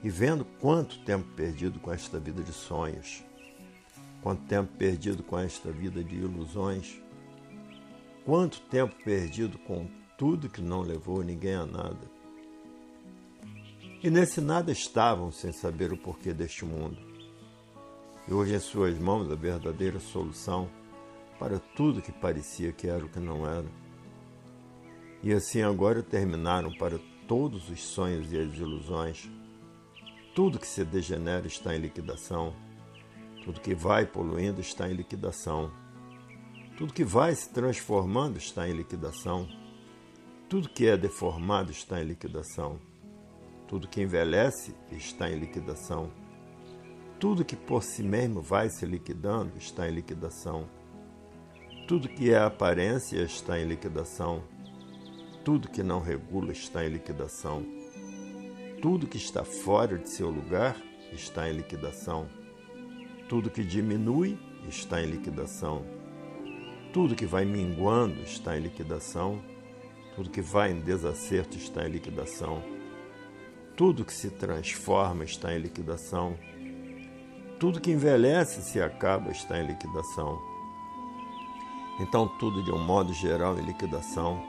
e 0.02 0.10
vendo 0.10 0.44
quanto 0.44 0.98
tempo 1.00 1.26
perdido 1.34 1.80
com 1.80 1.90
esta 1.90 2.20
vida 2.20 2.42
de 2.42 2.52
sonhos, 2.52 3.24
quanto 4.22 4.42
tempo 4.42 4.70
perdido 4.76 5.22
com 5.22 5.38
esta 5.38 5.72
vida 5.72 6.04
de 6.04 6.16
ilusões, 6.16 7.00
quanto 8.28 8.60
tempo 8.60 8.94
perdido 9.02 9.58
com 9.60 9.88
tudo 10.18 10.50
que 10.50 10.60
não 10.60 10.82
levou 10.82 11.22
ninguém 11.22 11.54
a 11.54 11.64
nada. 11.64 12.10
E 14.02 14.10
nesse 14.10 14.38
nada 14.42 14.70
estavam 14.70 15.32
sem 15.32 15.50
saber 15.50 15.94
o 15.94 15.96
porquê 15.96 16.34
deste 16.34 16.62
mundo. 16.62 16.98
E 18.28 18.34
hoje 18.34 18.54
em 18.54 18.60
suas 18.60 18.98
mãos 18.98 19.32
a 19.32 19.34
verdadeira 19.34 19.98
solução 19.98 20.68
para 21.38 21.58
tudo 21.58 22.02
que 22.02 22.12
parecia 22.12 22.70
que 22.70 22.86
era 22.86 23.02
o 23.02 23.08
que 23.08 23.18
não 23.18 23.46
era. 23.46 23.64
E 25.22 25.32
assim 25.32 25.62
agora 25.62 26.02
terminaram 26.02 26.70
para 26.70 27.00
todos 27.26 27.70
os 27.70 27.82
sonhos 27.82 28.30
e 28.30 28.38
as 28.38 28.54
ilusões. 28.58 29.26
Tudo 30.34 30.58
que 30.58 30.66
se 30.66 30.84
degenera 30.84 31.46
está 31.46 31.74
em 31.74 31.80
liquidação. 31.80 32.54
Tudo 33.42 33.58
que 33.58 33.74
vai 33.74 34.04
poluindo 34.04 34.60
está 34.60 34.86
em 34.86 34.92
liquidação. 34.92 35.72
Tudo 36.78 36.94
que 36.94 37.02
vai 37.02 37.34
se 37.34 37.50
transformando 37.50 38.38
está 38.38 38.68
em 38.68 38.72
liquidação. 38.72 39.48
Tudo 40.48 40.68
que 40.68 40.86
é 40.86 40.96
deformado 40.96 41.72
está 41.72 42.00
em 42.00 42.04
liquidação. 42.04 42.78
Tudo 43.66 43.88
que 43.88 44.00
envelhece 44.00 44.76
está 44.92 45.28
em 45.28 45.40
liquidação. 45.40 46.08
Tudo 47.18 47.44
que 47.44 47.56
por 47.56 47.82
si 47.82 48.04
mesmo 48.04 48.40
vai 48.40 48.70
se 48.70 48.86
liquidando 48.86 49.58
está 49.58 49.88
em 49.88 49.92
liquidação. 49.92 50.68
Tudo 51.88 52.08
que 52.08 52.30
é 52.30 52.38
aparência 52.38 53.24
está 53.24 53.58
em 53.58 53.64
liquidação. 53.64 54.44
Tudo 55.44 55.68
que 55.68 55.82
não 55.82 55.98
regula 55.98 56.52
está 56.52 56.86
em 56.86 56.90
liquidação. 56.90 57.66
Tudo 58.80 59.08
que 59.08 59.16
está 59.16 59.42
fora 59.42 59.98
de 59.98 60.08
seu 60.08 60.30
lugar 60.30 60.80
está 61.10 61.50
em 61.50 61.54
liquidação. 61.54 62.28
Tudo 63.28 63.50
que 63.50 63.64
diminui 63.64 64.38
está 64.68 65.02
em 65.02 65.06
liquidação. 65.06 65.97
Tudo 66.98 67.14
que 67.14 67.26
vai 67.26 67.44
minguando 67.44 68.22
está 68.22 68.58
em 68.58 68.60
liquidação. 68.60 69.40
Tudo 70.16 70.30
que 70.30 70.42
vai 70.42 70.72
em 70.72 70.80
desacerto 70.80 71.56
está 71.56 71.86
em 71.86 71.92
liquidação. 71.92 72.60
Tudo 73.76 74.04
que 74.04 74.12
se 74.12 74.30
transforma 74.30 75.22
está 75.22 75.54
em 75.54 75.60
liquidação. 75.60 76.36
Tudo 77.60 77.80
que 77.80 77.92
envelhece 77.92 78.62
se 78.62 78.82
acaba 78.82 79.30
está 79.30 79.60
em 79.60 79.66
liquidação. 79.68 80.40
Então, 82.00 82.26
tudo 82.36 82.64
de 82.64 82.72
um 82.72 82.84
modo 82.84 83.14
geral 83.14 83.56
em 83.56 83.62
liquidação 83.62 84.42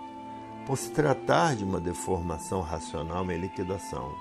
por 0.65 0.75
se 0.75 0.89
tratar 0.89 1.55
de 1.55 1.63
uma 1.63 1.79
deformação 1.79 2.61
racional 2.61 3.31
em 3.31 3.37
liquidação. 3.37 4.11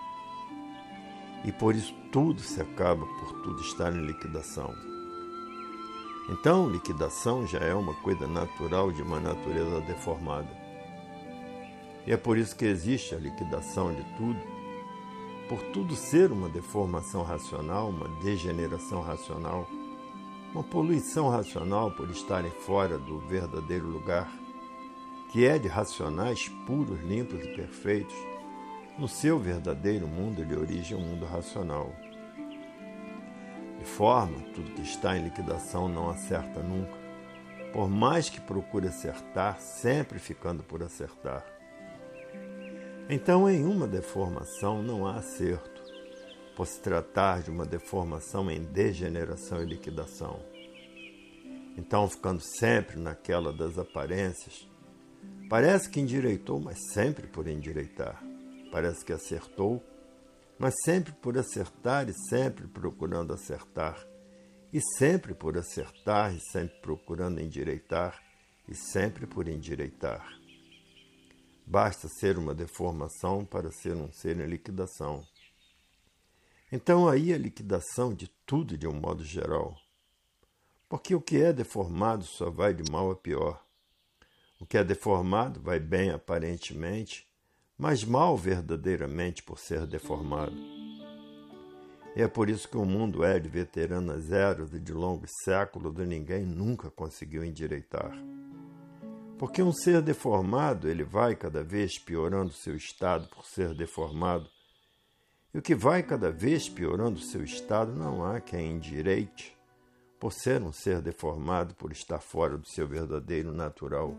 E 1.46 1.50
por 1.50 1.74
isso 1.74 1.94
tudo 2.12 2.42
se 2.42 2.60
acaba 2.60 3.06
por 3.06 3.40
tudo 3.40 3.62
estar 3.62 3.90
em 3.90 4.04
liquidação. 4.04 4.87
Então, 6.28 6.68
liquidação 6.68 7.46
já 7.46 7.58
é 7.58 7.74
uma 7.74 7.94
coisa 7.94 8.26
natural 8.26 8.92
de 8.92 9.02
uma 9.02 9.18
natureza 9.18 9.80
deformada. 9.80 10.48
E 12.06 12.12
é 12.12 12.16
por 12.16 12.36
isso 12.36 12.56
que 12.56 12.64
existe 12.64 13.14
a 13.14 13.18
liquidação 13.18 13.94
de 13.94 14.02
tudo, 14.16 14.40
por 15.48 15.62
tudo 15.72 15.94
ser 15.96 16.30
uma 16.30 16.48
deformação 16.48 17.22
racional, 17.22 17.88
uma 17.88 18.08
degeneração 18.22 19.02
racional, 19.02 19.66
uma 20.52 20.62
poluição 20.62 21.28
racional 21.28 21.90
por 21.90 22.10
estarem 22.10 22.50
fora 22.50 22.98
do 22.98 23.18
verdadeiro 23.20 23.86
lugar 23.86 24.28
que 25.28 25.44
é 25.44 25.58
de 25.58 25.68
racionais 25.68 26.48
puros, 26.66 27.00
limpos 27.02 27.40
e 27.44 27.54
perfeitos, 27.54 28.16
No 28.98 29.06
seu 29.06 29.38
verdadeiro 29.38 30.08
mundo 30.08 30.44
de 30.44 30.56
origem, 30.56 30.96
um 30.96 31.00
mundo 31.00 31.24
racional. 31.24 31.92
De 33.78 33.84
forma, 33.84 34.40
tudo 34.54 34.72
que 34.72 34.82
está 34.82 35.16
em 35.16 35.24
liquidação 35.24 35.88
não 35.88 36.10
acerta 36.10 36.60
nunca, 36.60 36.98
por 37.72 37.88
mais 37.88 38.28
que 38.28 38.40
procure 38.40 38.88
acertar, 38.88 39.60
sempre 39.60 40.18
ficando 40.18 40.62
por 40.62 40.82
acertar. 40.82 41.44
Então, 43.08 43.48
em 43.48 43.64
uma 43.64 43.86
deformação 43.86 44.82
não 44.82 45.06
há 45.06 45.16
acerto, 45.16 45.82
por 46.56 46.66
se 46.66 46.80
tratar 46.80 47.42
de 47.42 47.50
uma 47.50 47.64
deformação 47.64 48.50
em 48.50 48.62
degeneração 48.64 49.62
e 49.62 49.66
liquidação. 49.66 50.40
Então, 51.76 52.08
ficando 52.08 52.40
sempre 52.40 52.98
naquela 52.98 53.52
das 53.52 53.78
aparências, 53.78 54.68
parece 55.48 55.88
que 55.88 56.00
endireitou, 56.00 56.58
mas 56.60 56.76
sempre 56.92 57.28
por 57.28 57.46
endireitar. 57.46 58.20
Parece 58.72 59.04
que 59.04 59.12
acertou, 59.12 59.82
mas 60.58 60.74
sempre 60.84 61.12
por 61.12 61.38
acertar 61.38 62.08
e 62.08 62.14
sempre 62.28 62.66
procurando 62.66 63.32
acertar, 63.32 64.04
e 64.72 64.80
sempre 64.98 65.32
por 65.34 65.56
acertar 65.56 66.34
e 66.34 66.40
sempre 66.40 66.80
procurando 66.80 67.40
endireitar, 67.40 68.20
e 68.68 68.74
sempre 68.74 69.26
por 69.26 69.48
endireitar. 69.48 70.28
Basta 71.64 72.08
ser 72.08 72.38
uma 72.38 72.54
deformação 72.54 73.44
para 73.44 73.70
ser 73.70 73.94
um 73.94 74.10
ser 74.10 74.40
em 74.40 74.46
liquidação. 74.46 75.22
Então 76.72 77.08
aí 77.08 77.32
a 77.32 77.38
liquidação 77.38 78.12
de 78.12 78.28
tudo 78.44 78.76
de 78.76 78.86
um 78.86 78.98
modo 78.98 79.24
geral. 79.24 79.76
Porque 80.88 81.14
o 81.14 81.20
que 81.20 81.36
é 81.36 81.52
deformado 81.52 82.24
só 82.24 82.50
vai 82.50 82.72
de 82.72 82.90
mal 82.90 83.10
a 83.10 83.16
pior. 83.16 83.62
O 84.58 84.66
que 84.66 84.78
é 84.78 84.82
deformado 84.82 85.60
vai 85.60 85.78
bem 85.78 86.10
aparentemente 86.10 87.27
mas 87.78 88.02
mal 88.02 88.36
verdadeiramente 88.36 89.40
por 89.40 89.56
ser 89.56 89.86
deformado. 89.86 90.56
E 92.16 92.22
é 92.22 92.26
por 92.26 92.50
isso 92.50 92.68
que 92.68 92.76
o 92.76 92.84
mundo 92.84 93.22
é 93.22 93.38
de 93.38 93.48
veteranas 93.48 94.32
eras 94.32 94.74
e 94.74 94.80
de 94.80 94.92
longos 94.92 95.30
séculos 95.44 95.96
e 96.00 96.04
ninguém 96.04 96.44
nunca 96.44 96.90
conseguiu 96.90 97.44
endireitar. 97.44 98.12
Porque 99.38 99.62
um 99.62 99.72
ser 99.72 100.02
deformado, 100.02 100.88
ele 100.88 101.04
vai 101.04 101.36
cada 101.36 101.62
vez 101.62 101.96
piorando 101.96 102.52
seu 102.52 102.74
estado 102.74 103.28
por 103.28 103.46
ser 103.46 103.72
deformado. 103.72 104.50
E 105.54 105.58
o 105.58 105.62
que 105.62 105.76
vai 105.76 106.02
cada 106.02 106.32
vez 106.32 106.68
piorando 106.68 107.20
seu 107.20 107.44
estado 107.44 107.94
não 107.94 108.24
há 108.24 108.40
quem 108.40 108.72
endireite, 108.72 109.56
por 110.18 110.32
ser 110.32 110.60
um 110.60 110.72
ser 110.72 111.00
deformado, 111.00 111.72
por 111.76 111.92
estar 111.92 112.18
fora 112.18 112.58
do 112.58 112.66
seu 112.66 112.88
verdadeiro 112.88 113.52
natural 113.52 114.16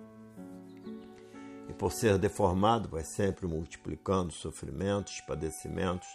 e 1.70 1.74
por 1.74 1.94
ser 1.94 2.18
deformado 2.18 2.90
vai 2.90 3.04
sempre 3.04 3.46
multiplicando 3.46 4.34
sofrimentos, 4.34 5.22
padecimentos 5.22 6.08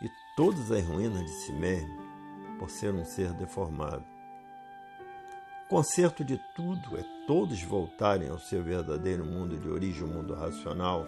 e 0.00 0.08
todas 0.36 0.70
as 0.70 0.84
ruínas 0.84 1.24
de 1.24 1.32
si 1.44 1.52
mesmo, 1.52 1.98
por 2.58 2.70
ser 2.70 2.94
um 2.94 3.04
ser 3.04 3.32
deformado. 3.34 4.04
O 5.66 5.68
conserto 5.68 6.24
de 6.24 6.40
tudo 6.54 6.96
é 6.96 7.04
todos 7.26 7.60
voltarem 7.62 8.30
ao 8.30 8.38
seu 8.38 8.62
verdadeiro 8.62 9.24
mundo 9.24 9.58
de 9.58 9.68
origem, 9.68 10.04
o 10.04 10.08
mundo 10.08 10.32
racional, 10.32 11.06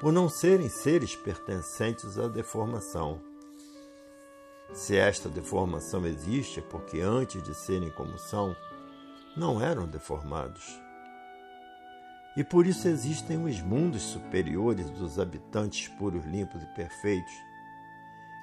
por 0.00 0.12
não 0.12 0.28
serem 0.28 0.68
seres 0.68 1.14
pertencentes 1.16 2.18
à 2.18 2.28
deformação. 2.28 3.20
Se 4.72 4.96
esta 4.96 5.28
deformação 5.28 6.06
existe, 6.06 6.60
é 6.60 6.62
porque 6.62 7.00
antes 7.00 7.42
de 7.42 7.54
serem 7.54 7.90
como 7.90 8.16
são, 8.16 8.56
não 9.36 9.60
eram 9.60 9.86
deformados. 9.86 10.83
E 12.36 12.42
por 12.42 12.66
isso 12.66 12.88
existem 12.88 13.42
os 13.44 13.60
mundos 13.60 14.02
superiores 14.02 14.90
dos 14.90 15.18
habitantes 15.18 15.88
puros, 15.88 16.24
limpos 16.24 16.62
e 16.62 16.66
perfeitos, 16.74 17.32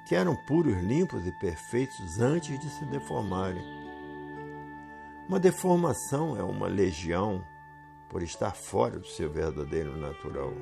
que 0.06 0.14
eram 0.14 0.34
puros, 0.46 0.82
limpos 0.82 1.26
e 1.26 1.32
perfeitos 1.32 2.18
antes 2.18 2.58
de 2.58 2.70
se 2.70 2.84
deformarem. 2.86 3.62
Uma 5.28 5.38
deformação 5.38 6.36
é 6.36 6.42
uma 6.42 6.66
legião 6.66 7.44
por 8.08 8.22
estar 8.22 8.52
fora 8.52 8.98
do 8.98 9.06
seu 9.06 9.30
verdadeiro 9.30 9.96
natural. 9.96 10.52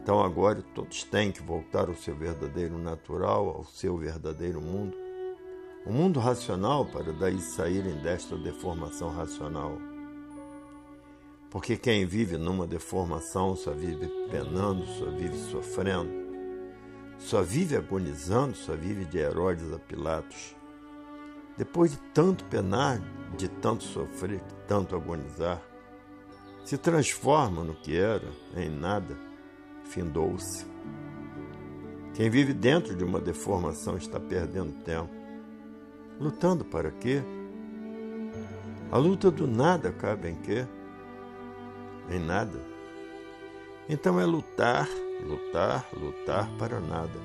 Então 0.00 0.20
agora 0.20 0.62
todos 0.74 1.04
têm 1.04 1.32
que 1.32 1.42
voltar 1.42 1.88
ao 1.88 1.94
seu 1.94 2.16
verdadeiro 2.16 2.78
natural, 2.78 3.48
ao 3.48 3.64
seu 3.64 3.96
verdadeiro 3.98 4.60
mundo, 4.60 4.96
o 5.84 5.92
mundo 5.92 6.20
racional, 6.20 6.84
para 6.86 7.12
daí 7.12 7.38
saírem 7.40 7.96
desta 8.02 8.36
deformação 8.36 9.10
racional. 9.10 9.78
Porque 11.50 11.76
quem 11.76 12.04
vive 12.04 12.36
numa 12.36 12.66
deformação 12.66 13.56
só 13.56 13.72
vive 13.72 14.06
penando, 14.30 14.84
só 14.86 15.06
vive 15.06 15.36
sofrendo, 15.50 16.10
só 17.18 17.42
vive 17.42 17.76
agonizando, 17.76 18.54
só 18.54 18.74
vive 18.74 19.04
de 19.04 19.18
Herodes 19.18 19.72
a 19.72 19.78
Pilatos. 19.78 20.54
Depois 21.56 21.92
de 21.92 21.98
tanto 22.12 22.44
penar, 22.44 23.00
de 23.36 23.48
tanto 23.48 23.82
sofrer, 23.84 24.40
de 24.40 24.54
tanto 24.66 24.94
agonizar, 24.94 25.60
se 26.64 26.76
transforma 26.76 27.64
no 27.64 27.74
que 27.74 27.96
era, 27.96 28.28
em 28.54 28.68
nada, 28.68 29.16
findou-se. 29.84 30.66
Quem 32.14 32.28
vive 32.28 32.52
dentro 32.52 32.94
de 32.94 33.02
uma 33.02 33.20
deformação 33.20 33.96
está 33.96 34.20
perdendo 34.20 34.82
tempo. 34.82 35.10
Lutando 36.20 36.64
para 36.64 36.90
quê? 36.90 37.22
A 38.90 38.98
luta 38.98 39.30
do 39.30 39.46
nada 39.46 39.92
cabe 39.92 40.28
em 40.28 40.34
quê? 40.36 40.66
Em 42.10 42.18
nada. 42.18 42.58
Então 43.88 44.20
é 44.20 44.24
lutar, 44.24 44.88
lutar, 45.22 45.86
lutar 45.92 46.48
para 46.58 46.80
nada. 46.80 47.18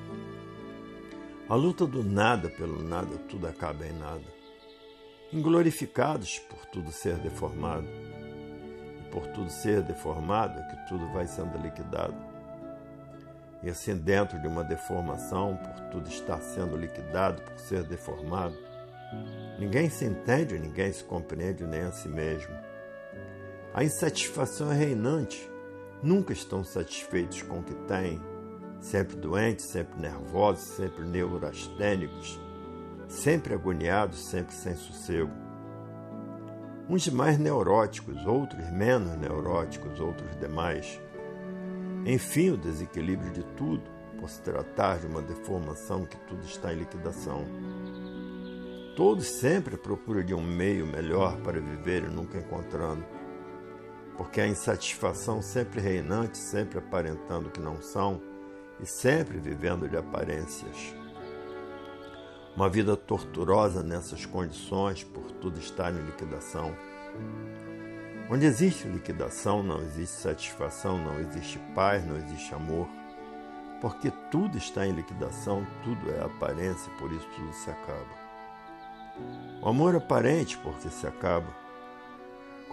A 1.49 1.55
luta 1.55 1.85
do 1.85 2.03
nada 2.03 2.49
pelo 2.49 2.81
nada, 2.81 3.17
tudo 3.29 3.47
acaba 3.47 3.85
em 3.85 3.93
nada. 3.93 4.23
Inglorificados 5.31 6.39
por 6.39 6.65
tudo 6.67 6.91
ser 6.91 7.17
deformado. 7.17 7.85
E 7.85 9.09
por 9.11 9.27
tudo 9.27 9.49
ser 9.49 9.81
deformado 9.81 10.59
é 10.59 10.63
que 10.63 10.87
tudo 10.87 11.11
vai 11.11 11.27
sendo 11.27 11.57
liquidado. 11.57 12.15
E 13.61 13.69
assim, 13.69 13.95
dentro 13.95 14.39
de 14.41 14.47
uma 14.47 14.63
deformação, 14.63 15.57
por 15.57 15.89
tudo 15.89 16.07
estar 16.09 16.39
sendo 16.41 16.77
liquidado, 16.77 17.41
por 17.41 17.57
ser 17.57 17.83
deformado, 17.83 18.57
ninguém 19.59 19.89
se 19.89 20.05
entende, 20.05 20.57
ninguém 20.59 20.91
se 20.91 21.03
compreende 21.03 21.65
nem 21.65 21.81
a 21.81 21.91
si 21.91 22.07
mesmo. 22.09 22.53
A 23.73 23.83
insatisfação 23.83 24.71
é 24.71 24.75
reinante. 24.75 25.49
Nunca 26.03 26.31
estão 26.31 26.63
satisfeitos 26.63 27.41
com 27.41 27.57
o 27.57 27.63
que 27.63 27.73
têm. 27.73 28.21
Sempre 28.79 29.15
doentes, 29.15 29.65
sempre 29.65 29.99
nervosos, 29.99 30.75
sempre 30.75 31.03
neurastênicos, 31.05 32.39
sempre 33.07 33.55
agoniados, 33.55 34.29
sempre 34.29 34.53
sem 34.53 34.75
sossego. 34.75 35.31
Uns 36.87 37.07
mais 37.07 37.39
neuróticos, 37.39 38.23
outros 38.27 38.69
menos 38.69 39.17
neuróticos, 39.17 39.99
outros 39.99 40.37
demais. 40.39 41.01
Enfim, 42.05 42.51
o 42.51 42.57
desequilíbrio 42.57 43.31
de 43.31 43.43
tudo, 43.55 43.89
por 44.19 44.29
se 44.29 44.39
tratar 44.41 44.99
de 44.99 45.07
uma 45.07 45.21
deformação 45.21 46.05
que 46.05 46.17
tudo 46.27 46.45
está 46.45 46.71
em 46.71 46.77
liquidação. 46.77 47.43
Todos 48.95 49.25
sempre 49.25 49.77
procuram 49.77 50.23
de 50.23 50.35
um 50.35 50.43
meio 50.43 50.85
melhor 50.85 51.37
para 51.37 51.59
viver 51.59 52.03
e 52.03 52.13
nunca 52.13 52.37
encontrando 52.37 53.03
porque 54.17 54.41
a 54.41 54.47
insatisfação 54.47 55.41
sempre 55.41 55.81
reinante, 55.81 56.37
sempre 56.37 56.77
aparentando 56.77 57.49
que 57.49 57.59
não 57.59 57.81
são 57.81 58.21
e 58.79 58.85
sempre 58.85 59.39
vivendo 59.39 59.87
de 59.87 59.97
aparências. 59.97 60.93
Uma 62.55 62.69
vida 62.69 62.95
torturosa 62.95 63.81
nessas 63.81 64.25
condições, 64.25 65.03
por 65.03 65.31
tudo 65.31 65.57
estar 65.57 65.91
em 65.91 66.05
liquidação. 66.05 66.75
Onde 68.29 68.45
existe 68.45 68.87
liquidação, 68.87 69.63
não 69.63 69.81
existe 69.81 70.15
satisfação, 70.15 70.97
não 70.97 71.19
existe 71.19 71.57
paz, 71.73 72.05
não 72.05 72.15
existe 72.15 72.53
amor. 72.53 72.87
Porque 73.81 74.11
tudo 74.29 74.57
está 74.57 74.85
em 74.85 74.93
liquidação, 74.93 75.65
tudo 75.83 76.11
é 76.11 76.23
aparência, 76.23 76.91
por 76.99 77.11
isso 77.11 77.27
tudo 77.35 77.51
se 77.53 77.69
acaba. 77.69 78.23
O 79.61 79.67
amor 79.67 79.95
aparente, 79.95 80.57
porque 80.57 80.89
se 80.89 81.07
acaba 81.07 81.62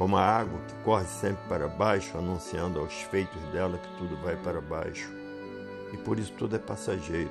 como 0.00 0.16
a 0.16 0.24
água 0.24 0.58
que 0.66 0.74
corre 0.82 1.04
sempre 1.04 1.46
para 1.46 1.68
baixo, 1.68 2.16
anunciando 2.16 2.80
aos 2.80 3.02
feitos 3.02 3.38
dela 3.52 3.76
que 3.76 3.98
tudo 3.98 4.16
vai 4.16 4.34
para 4.34 4.58
baixo. 4.58 5.10
E 5.92 5.96
por 5.98 6.18
isso 6.18 6.32
tudo 6.38 6.56
é 6.56 6.58
passageiro. 6.58 7.30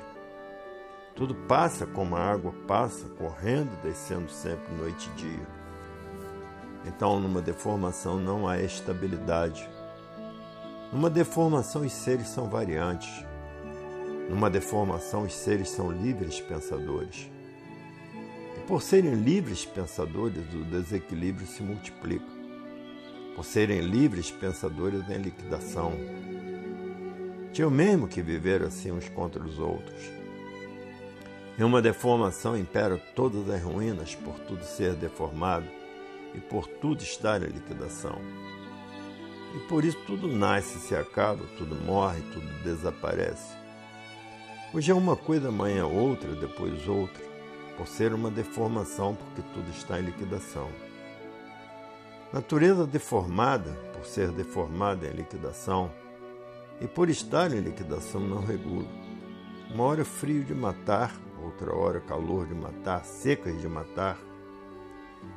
Tudo 1.15 1.33
passa 1.33 1.87
como 1.87 2.15
a 2.15 2.19
água 2.19 2.53
passa, 2.67 3.09
correndo 3.17 3.71
e 3.73 3.87
descendo 3.87 4.29
sempre 4.29 4.71
noite 4.75 5.09
e 5.09 5.17
dia. 5.17 5.47
Então, 6.85 7.19
numa 7.19 7.41
deformação 7.41 8.19
não 8.19 8.47
há 8.47 8.59
estabilidade. 8.59 9.67
Numa 10.93 11.09
deformação, 11.09 11.81
os 11.81 11.91
seres 11.91 12.27
são 12.27 12.51
variantes. 12.51 13.25
Numa 14.29 14.47
deformação, 14.47 15.23
os 15.23 15.33
seres 15.33 15.71
são 15.71 15.91
livres 15.91 16.39
pensadores. 16.39 17.31
E 18.55 18.59
por 18.67 18.83
serem 18.83 19.15
livres 19.15 19.65
pensadores, 19.65 20.43
o 20.53 20.63
desequilíbrio 20.65 21.47
se 21.47 21.63
multiplica 21.63 22.38
por 23.39 23.45
serem 23.45 23.79
livres 23.79 24.29
pensadores 24.29 25.09
em 25.09 25.17
liquidação. 25.17 25.93
Tinham 27.53 27.71
mesmo 27.71 28.05
que 28.05 28.21
viver 28.21 28.61
assim 28.61 28.91
uns 28.91 29.07
contra 29.07 29.41
os 29.41 29.59
outros. 29.59 30.11
Em 31.57 31.63
uma 31.63 31.81
deformação 31.81 32.57
impera 32.57 32.97
todas 33.15 33.49
as 33.49 33.63
ruínas 33.63 34.13
por 34.13 34.37
tudo 34.39 34.61
ser 34.65 34.93
deformado 34.95 35.65
e 36.35 36.41
por 36.41 36.67
tudo 36.67 37.01
estar 37.01 37.41
em 37.41 37.45
liquidação. 37.45 38.19
E 39.55 39.59
por 39.69 39.85
isso 39.85 39.99
tudo 40.05 40.27
nasce 40.27 40.77
e 40.77 40.81
se 40.81 40.93
acaba, 40.93 41.45
tudo 41.57 41.75
morre, 41.75 42.19
tudo 42.33 42.45
desaparece. 42.61 43.55
Hoje 44.73 44.91
é 44.91 44.93
uma 44.93 45.15
coisa, 45.15 45.47
amanhã 45.47 45.85
outra, 45.85 46.35
depois 46.35 46.85
outra, 46.89 47.23
por 47.77 47.87
ser 47.87 48.13
uma 48.13 48.29
deformação, 48.29 49.15
porque 49.15 49.41
tudo 49.53 49.69
está 49.69 49.97
em 49.97 50.03
liquidação. 50.03 50.88
Natureza 52.31 52.85
deformada, 52.85 53.71
por 53.91 54.05
ser 54.05 54.31
deformada 54.31 55.07
em 55.07 55.11
liquidação, 55.11 55.91
e 56.79 56.87
por 56.87 57.09
estar 57.09 57.51
em 57.51 57.59
liquidação 57.59 58.21
não 58.21 58.45
regula. 58.45 58.87
Uma 59.73 59.83
hora 59.85 60.05
frio 60.05 60.43
de 60.43 60.53
matar, 60.53 61.11
outra 61.43 61.75
hora 61.75 61.99
calor 61.99 62.45
de 62.45 62.53
matar, 62.53 63.03
secas 63.03 63.59
de 63.59 63.67
matar, 63.67 64.15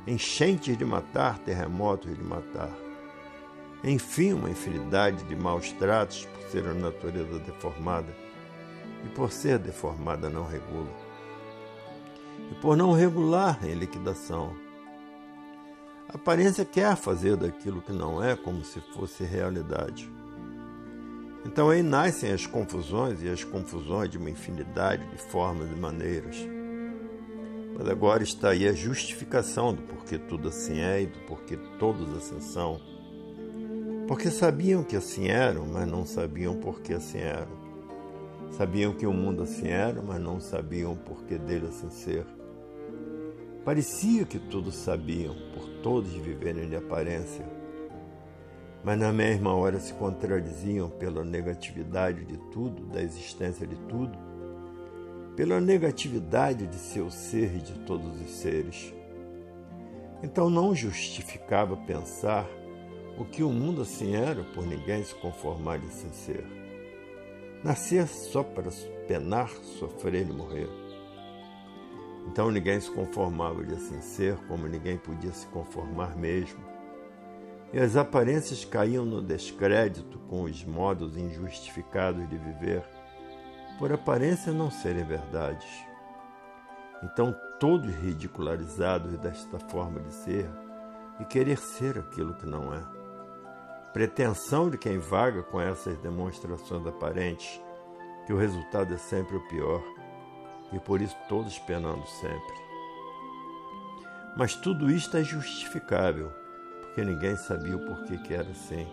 enchentes 0.05 0.77
de 0.77 0.85
matar, 0.85 1.39
terremotos 1.39 2.15
de 2.15 2.23
matar. 2.23 2.71
Enfim, 3.83 4.33
uma 4.33 4.49
infinidade 4.49 5.23
de 5.23 5.35
maus 5.35 5.71
tratos 5.73 6.25
por 6.25 6.41
ser 6.49 6.65
a 6.67 6.73
natureza 6.75 7.39
deformada 7.39 8.15
e 9.03 9.09
por 9.09 9.31
ser 9.31 9.57
deformada 9.57 10.29
não 10.29 10.45
regula. 10.45 10.93
E 12.51 12.55
por 12.55 12.77
não 12.77 12.93
regular 12.93 13.59
em 13.65 13.73
liquidação. 13.73 14.62
A 16.09 16.15
aparência 16.15 16.65
quer 16.65 16.95
fazer 16.95 17.35
daquilo 17.37 17.81
que 17.81 17.91
não 17.91 18.23
é 18.23 18.35
como 18.35 18.63
se 18.63 18.79
fosse 18.93 19.23
realidade. 19.23 20.11
Então 21.45 21.69
aí 21.69 21.83
nascem 21.83 22.31
as 22.31 22.45
confusões 22.45 23.21
e 23.21 23.29
as 23.29 23.43
confusões 23.43 24.09
de 24.09 24.17
uma 24.17 24.29
infinidade 24.29 25.05
de 25.09 25.17
formas 25.17 25.69
e 25.69 25.75
maneiras. 25.75 26.37
Mas 27.77 27.89
agora 27.89 28.23
está 28.23 28.49
aí 28.49 28.67
a 28.67 28.73
justificação 28.73 29.73
do 29.73 29.81
porquê 29.81 30.17
tudo 30.17 30.49
assim 30.49 30.79
é 30.79 31.01
e 31.01 31.07
do 31.07 31.19
porquê 31.21 31.57
todos 31.79 32.15
assim 32.15 32.39
são. 32.39 32.79
Porque 34.07 34.29
sabiam 34.29 34.83
que 34.83 34.95
assim 34.95 35.27
eram, 35.27 35.65
mas 35.65 35.87
não 35.87 36.05
sabiam 36.05 36.55
por 36.55 36.81
que 36.81 36.93
assim 36.93 37.19
eram. 37.19 37.63
Sabiam 38.51 38.93
que 38.93 39.07
o 39.07 39.13
mundo 39.13 39.43
assim 39.43 39.67
era, 39.67 40.01
mas 40.01 40.21
não 40.21 40.39
sabiam 40.39 40.95
por 40.95 41.23
que 41.23 41.37
dele 41.37 41.67
assim 41.67 41.89
ser. 41.89 42.25
Parecia 43.65 44.25
que 44.25 44.37
todos 44.37 44.75
sabiam, 44.75 45.35
todos 45.83 46.13
viverem 46.13 46.69
de 46.69 46.77
aparência, 46.77 47.45
mas 48.83 48.97
na 48.97 49.13
mesma 49.13 49.53
hora 49.53 49.79
se 49.79 49.93
contradiziam 49.93 50.89
pela 50.89 51.23
negatividade 51.23 52.25
de 52.25 52.37
tudo, 52.51 52.85
da 52.87 53.01
existência 53.01 53.67
de 53.67 53.75
tudo, 53.87 54.17
pela 55.35 55.59
negatividade 55.59 56.65
de 56.65 56.75
seu 56.77 57.11
ser 57.11 57.55
e 57.55 57.61
de 57.61 57.73
todos 57.79 58.19
os 58.21 58.31
seres. 58.31 58.93
Então 60.23 60.49
não 60.49 60.73
justificava 60.73 61.75
pensar 61.75 62.47
o 63.17 63.25
que 63.25 63.43
o 63.43 63.49
mundo 63.49 63.81
assim 63.81 64.15
era 64.15 64.43
por 64.43 64.65
ninguém 64.65 65.03
se 65.03 65.13
conformar 65.15 65.79
de 65.79 65.89
ser. 65.89 66.45
Nascer 67.63 68.07
só 68.07 68.41
para 68.41 68.69
penar, 69.07 69.49
sofrer 69.49 70.27
e 70.27 70.33
morrer. 70.33 70.82
Então 72.27 72.49
ninguém 72.49 72.79
se 72.79 72.89
conformava 72.91 73.63
de 73.63 73.73
assim 73.73 74.01
ser, 74.01 74.35
como 74.47 74.67
ninguém 74.67 74.97
podia 74.97 75.31
se 75.31 75.45
conformar 75.47 76.15
mesmo 76.15 76.73
e 77.73 77.79
as 77.79 77.95
aparências 77.95 78.63
caíam 78.63 79.03
no 79.03 79.19
descrédito 79.19 80.19
com 80.29 80.43
os 80.43 80.63
modos 80.63 81.17
injustificados 81.17 82.29
de 82.29 82.37
viver, 82.37 82.83
por 83.79 83.91
aparência 83.91 84.53
não 84.53 84.69
serem 84.69 85.03
verdades. 85.03 85.67
Então, 87.01 87.35
todos 87.59 87.93
ridicularizados 87.95 89.17
desta 89.17 89.57
forma 89.57 89.99
de 90.01 90.13
ser 90.13 90.47
e 91.19 91.25
querer 91.25 91.57
ser 91.57 91.97
aquilo 91.97 92.35
que 92.35 92.45
não 92.45 92.71
é. 92.71 92.81
Pretensão 93.91 94.69
de 94.69 94.77
quem 94.77 94.99
vaga 94.99 95.41
com 95.41 95.59
essas 95.59 95.97
demonstrações 95.97 96.85
aparentes, 96.85 97.59
que 98.27 98.33
o 98.33 98.37
resultado 98.37 98.93
é 98.93 98.97
sempre 98.97 99.35
o 99.35 99.47
pior, 99.47 99.83
e 100.73 100.79
por 100.79 101.01
isso 101.01 101.15
todos 101.29 101.57
penando 101.59 102.05
sempre. 102.07 102.63
Mas 104.35 104.55
tudo 104.55 104.89
isto 104.89 105.15
é 105.15 105.23
justificável 105.23 106.43
porque 106.93 107.03
ninguém 107.03 107.35
sabia 107.35 107.75
o 107.75 107.85
porquê 107.87 108.19
que 108.19 108.35
era 108.35 108.51
assim. 108.51 108.87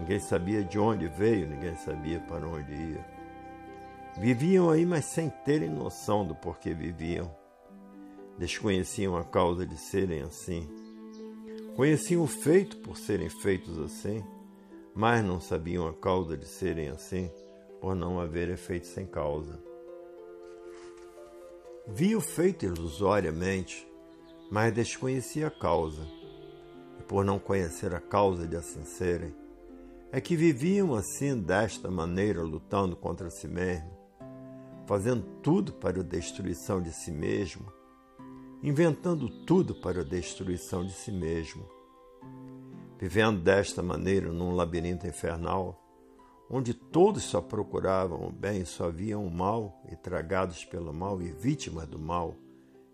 Ninguém 0.00 0.18
sabia 0.18 0.64
de 0.64 0.76
onde 0.80 1.06
veio, 1.06 1.46
ninguém 1.46 1.76
sabia 1.76 2.18
para 2.18 2.44
onde 2.44 2.72
ia. 2.72 3.06
Viviam 4.18 4.68
aí, 4.68 4.84
mas 4.84 5.04
sem 5.04 5.30
terem 5.30 5.70
noção 5.70 6.26
do 6.26 6.34
porquê 6.34 6.74
viviam. 6.74 7.32
Desconheciam 8.36 9.16
a 9.16 9.22
causa 9.22 9.64
de 9.64 9.76
serem 9.76 10.22
assim. 10.22 10.68
Conheciam 11.76 12.24
o 12.24 12.26
feito 12.26 12.78
por 12.78 12.96
serem 12.96 13.28
feitos 13.28 13.78
assim, 13.78 14.24
mas 14.92 15.24
não 15.24 15.40
sabiam 15.40 15.86
a 15.86 15.94
causa 15.94 16.36
de 16.36 16.46
serem 16.46 16.88
assim, 16.88 17.30
por 17.80 17.94
não 17.94 18.18
haver 18.20 18.48
efeito 18.48 18.88
sem 18.88 19.06
causa. 19.06 19.62
Via 21.86 22.16
o 22.16 22.20
feito 22.20 22.64
ilusoriamente, 22.64 23.86
mas 24.50 24.72
desconhecia 24.72 25.48
a 25.48 25.50
causa. 25.50 26.02
Por 27.06 27.26
não 27.26 27.38
conhecer 27.38 27.94
a 27.94 28.00
causa 28.00 28.48
de 28.48 28.56
assim 28.56 28.82
serem, 28.84 29.34
é 30.10 30.18
que 30.18 30.34
viviam 30.34 30.94
assim 30.94 31.38
desta 31.38 31.90
maneira, 31.90 32.42
lutando 32.42 32.96
contra 32.96 33.28
si 33.28 33.46
mesmo, 33.46 33.90
fazendo 34.86 35.22
tudo 35.42 35.74
para 35.74 36.00
a 36.00 36.02
destruição 36.02 36.80
de 36.80 36.90
si 36.90 37.12
mesmo, 37.12 37.70
inventando 38.62 39.28
tudo 39.44 39.74
para 39.74 40.00
a 40.00 40.04
destruição 40.04 40.86
de 40.86 40.92
si 40.94 41.12
mesmo, 41.12 41.68
vivendo 42.98 43.42
desta 43.42 43.82
maneira 43.82 44.32
num 44.32 44.54
labirinto 44.54 45.06
infernal, 45.06 45.83
onde 46.48 46.74
todos 46.74 47.24
só 47.24 47.40
procuravam 47.40 48.26
o 48.26 48.32
bem 48.32 48.64
só 48.64 48.90
viam 48.90 49.26
o 49.26 49.30
mal, 49.30 49.82
e 49.90 49.96
tragados 49.96 50.64
pelo 50.64 50.92
mal 50.92 51.20
e 51.22 51.32
vítimas 51.32 51.88
do 51.88 51.98
mal, 51.98 52.36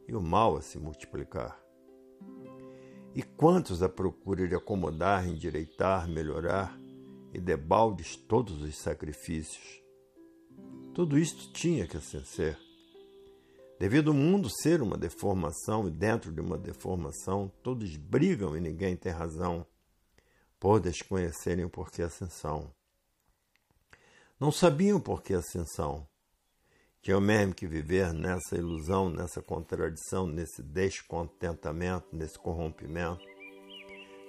e 0.06 0.14
o 0.14 0.20
mal 0.20 0.56
a 0.56 0.62
se 0.62 0.78
multiplicar. 0.78 1.60
E 3.14 3.22
quantos 3.22 3.82
à 3.82 3.88
procura 3.88 4.46
de 4.46 4.54
acomodar, 4.54 5.26
endireitar, 5.26 6.08
melhorar, 6.08 6.78
e 7.32 7.40
debaldes 7.40 8.16
todos 8.16 8.62
os 8.62 8.76
sacrifícios. 8.76 9.80
Tudo 10.94 11.18
isto 11.18 11.52
tinha 11.52 11.86
que 11.86 11.96
assim 11.96 12.24
ser. 12.24 12.58
Devido 13.78 14.10
ao 14.10 14.16
mundo 14.16 14.50
ser 14.50 14.82
uma 14.82 14.98
deformação 14.98 15.88
e 15.88 15.90
dentro 15.90 16.32
de 16.32 16.40
uma 16.40 16.58
deformação, 16.58 17.50
todos 17.62 17.96
brigam 17.96 18.56
e 18.56 18.60
ninguém 18.60 18.96
tem 18.96 19.12
razão, 19.12 19.66
por 20.58 20.80
desconhecerem 20.80 21.64
o 21.64 21.70
porquê 21.70 22.02
ascensão. 22.02 22.70
Não 24.40 24.50
sabiam 24.50 24.98
por 24.98 25.22
que 25.22 25.34
ascensão, 25.34 26.08
tinham 27.02 27.20
mesmo 27.20 27.54
que 27.54 27.66
viver 27.66 28.10
nessa 28.14 28.56
ilusão, 28.56 29.10
nessa 29.10 29.42
contradição, 29.42 30.26
nesse 30.26 30.62
descontentamento, 30.62 32.06
nesse 32.10 32.38
corrompimento, 32.38 33.20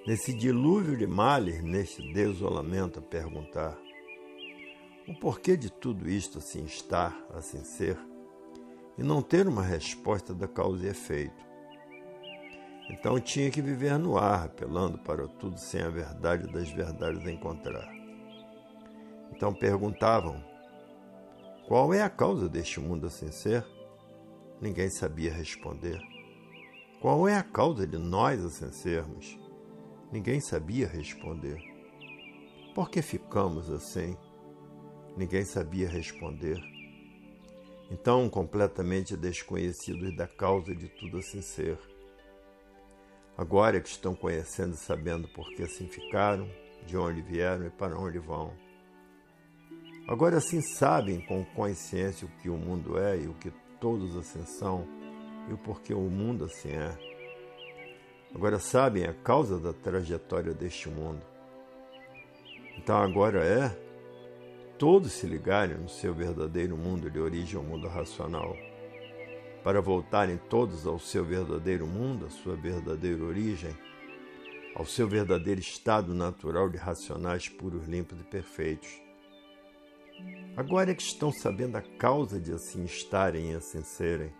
nesse 0.06 0.34
dilúvio 0.34 0.98
de 0.98 1.06
males, 1.06 1.62
neste 1.62 2.12
desolamento 2.12 2.98
a 2.98 3.02
perguntar 3.02 3.74
o 5.08 5.14
porquê 5.14 5.56
de 5.56 5.72
tudo 5.72 6.06
isto 6.06 6.36
assim 6.36 6.64
estar, 6.64 7.18
assim 7.30 7.64
ser, 7.64 7.98
e 8.98 9.02
não 9.02 9.22
ter 9.22 9.48
uma 9.48 9.62
resposta 9.62 10.34
da 10.34 10.46
causa 10.46 10.84
e 10.84 10.90
efeito. 10.90 11.42
Então 12.90 13.18
tinha 13.18 13.50
que 13.50 13.62
viver 13.62 13.98
no 13.98 14.18
ar, 14.18 14.44
apelando 14.44 14.98
para 14.98 15.26
tudo 15.26 15.58
sem 15.58 15.80
a 15.80 15.88
verdade 15.88 16.52
das 16.52 16.68
verdades 16.68 17.26
encontrar. 17.26 18.01
Então 19.42 19.52
perguntavam 19.52 20.40
qual 21.66 21.92
é 21.92 22.00
a 22.00 22.08
causa 22.08 22.48
deste 22.48 22.78
mundo 22.78 23.08
assim 23.08 23.32
ser? 23.32 23.66
Ninguém 24.60 24.88
sabia 24.88 25.32
responder. 25.32 26.00
Qual 27.00 27.26
é 27.26 27.36
a 27.36 27.42
causa 27.42 27.84
de 27.84 27.98
nós 27.98 28.44
assim 28.44 28.70
sermos? 28.70 29.36
Ninguém 30.12 30.40
sabia 30.40 30.86
responder. 30.86 31.60
Por 32.72 32.88
que 32.88 33.02
ficamos 33.02 33.68
assim? 33.68 34.16
Ninguém 35.16 35.44
sabia 35.44 35.88
responder. 35.88 36.60
Então, 37.90 38.30
completamente 38.30 39.16
desconhecidos 39.16 40.14
da 40.14 40.28
causa 40.28 40.72
de 40.72 40.88
tudo 40.88 41.18
assim 41.18 41.42
ser. 41.42 41.80
Agora 43.36 43.80
que 43.80 43.88
estão 43.88 44.14
conhecendo 44.14 44.74
e 44.74 44.78
sabendo 44.78 45.26
por 45.26 45.52
que 45.52 45.64
assim 45.64 45.88
ficaram, 45.88 46.48
de 46.86 46.96
onde 46.96 47.20
vieram 47.22 47.66
e 47.66 47.70
para 47.70 47.98
onde 47.98 48.20
vão. 48.20 48.61
Agora 50.12 50.42
sim 50.42 50.60
sabem 50.60 51.22
com 51.22 51.42
consciência 51.42 52.26
o 52.26 52.42
que 52.42 52.50
o 52.50 52.56
mundo 52.58 52.98
é 52.98 53.16
e 53.16 53.28
o 53.28 53.32
que 53.32 53.50
todos 53.80 54.14
assim 54.14 54.44
são 54.44 54.86
e 55.48 55.54
o 55.54 55.56
porquê 55.56 55.94
o 55.94 56.02
mundo 56.02 56.44
assim 56.44 56.68
é. 56.68 56.94
Agora 58.34 58.58
sabem 58.58 59.06
a 59.06 59.14
causa 59.14 59.58
da 59.58 59.72
trajetória 59.72 60.52
deste 60.52 60.90
mundo. 60.90 61.22
Então 62.76 62.98
agora 62.98 63.42
é 63.42 63.74
todos 64.76 65.12
se 65.12 65.26
ligarem 65.26 65.78
no 65.78 65.88
seu 65.88 66.12
verdadeiro 66.12 66.76
mundo 66.76 67.10
de 67.10 67.18
origem 67.18 67.56
ao 67.56 67.64
mundo 67.64 67.88
racional, 67.88 68.54
para 69.64 69.80
voltarem 69.80 70.36
todos 70.36 70.86
ao 70.86 70.98
seu 70.98 71.24
verdadeiro 71.24 71.86
mundo, 71.86 72.26
à 72.26 72.28
sua 72.28 72.54
verdadeira 72.54 73.24
origem, 73.24 73.74
ao 74.76 74.84
seu 74.84 75.08
verdadeiro 75.08 75.60
estado 75.60 76.12
natural 76.12 76.68
de 76.68 76.76
racionais 76.76 77.48
puros, 77.48 77.88
limpos 77.88 78.20
e 78.20 78.24
perfeitos. 78.24 79.01
Agora 80.56 80.90
é 80.90 80.94
que 80.94 81.02
estão 81.02 81.32
sabendo 81.32 81.76
a 81.76 81.82
causa 81.82 82.38
de 82.38 82.52
assim 82.52 82.84
estarem 82.84 83.52
e 83.52 83.54
assim 83.54 83.82
serem. 83.82 84.30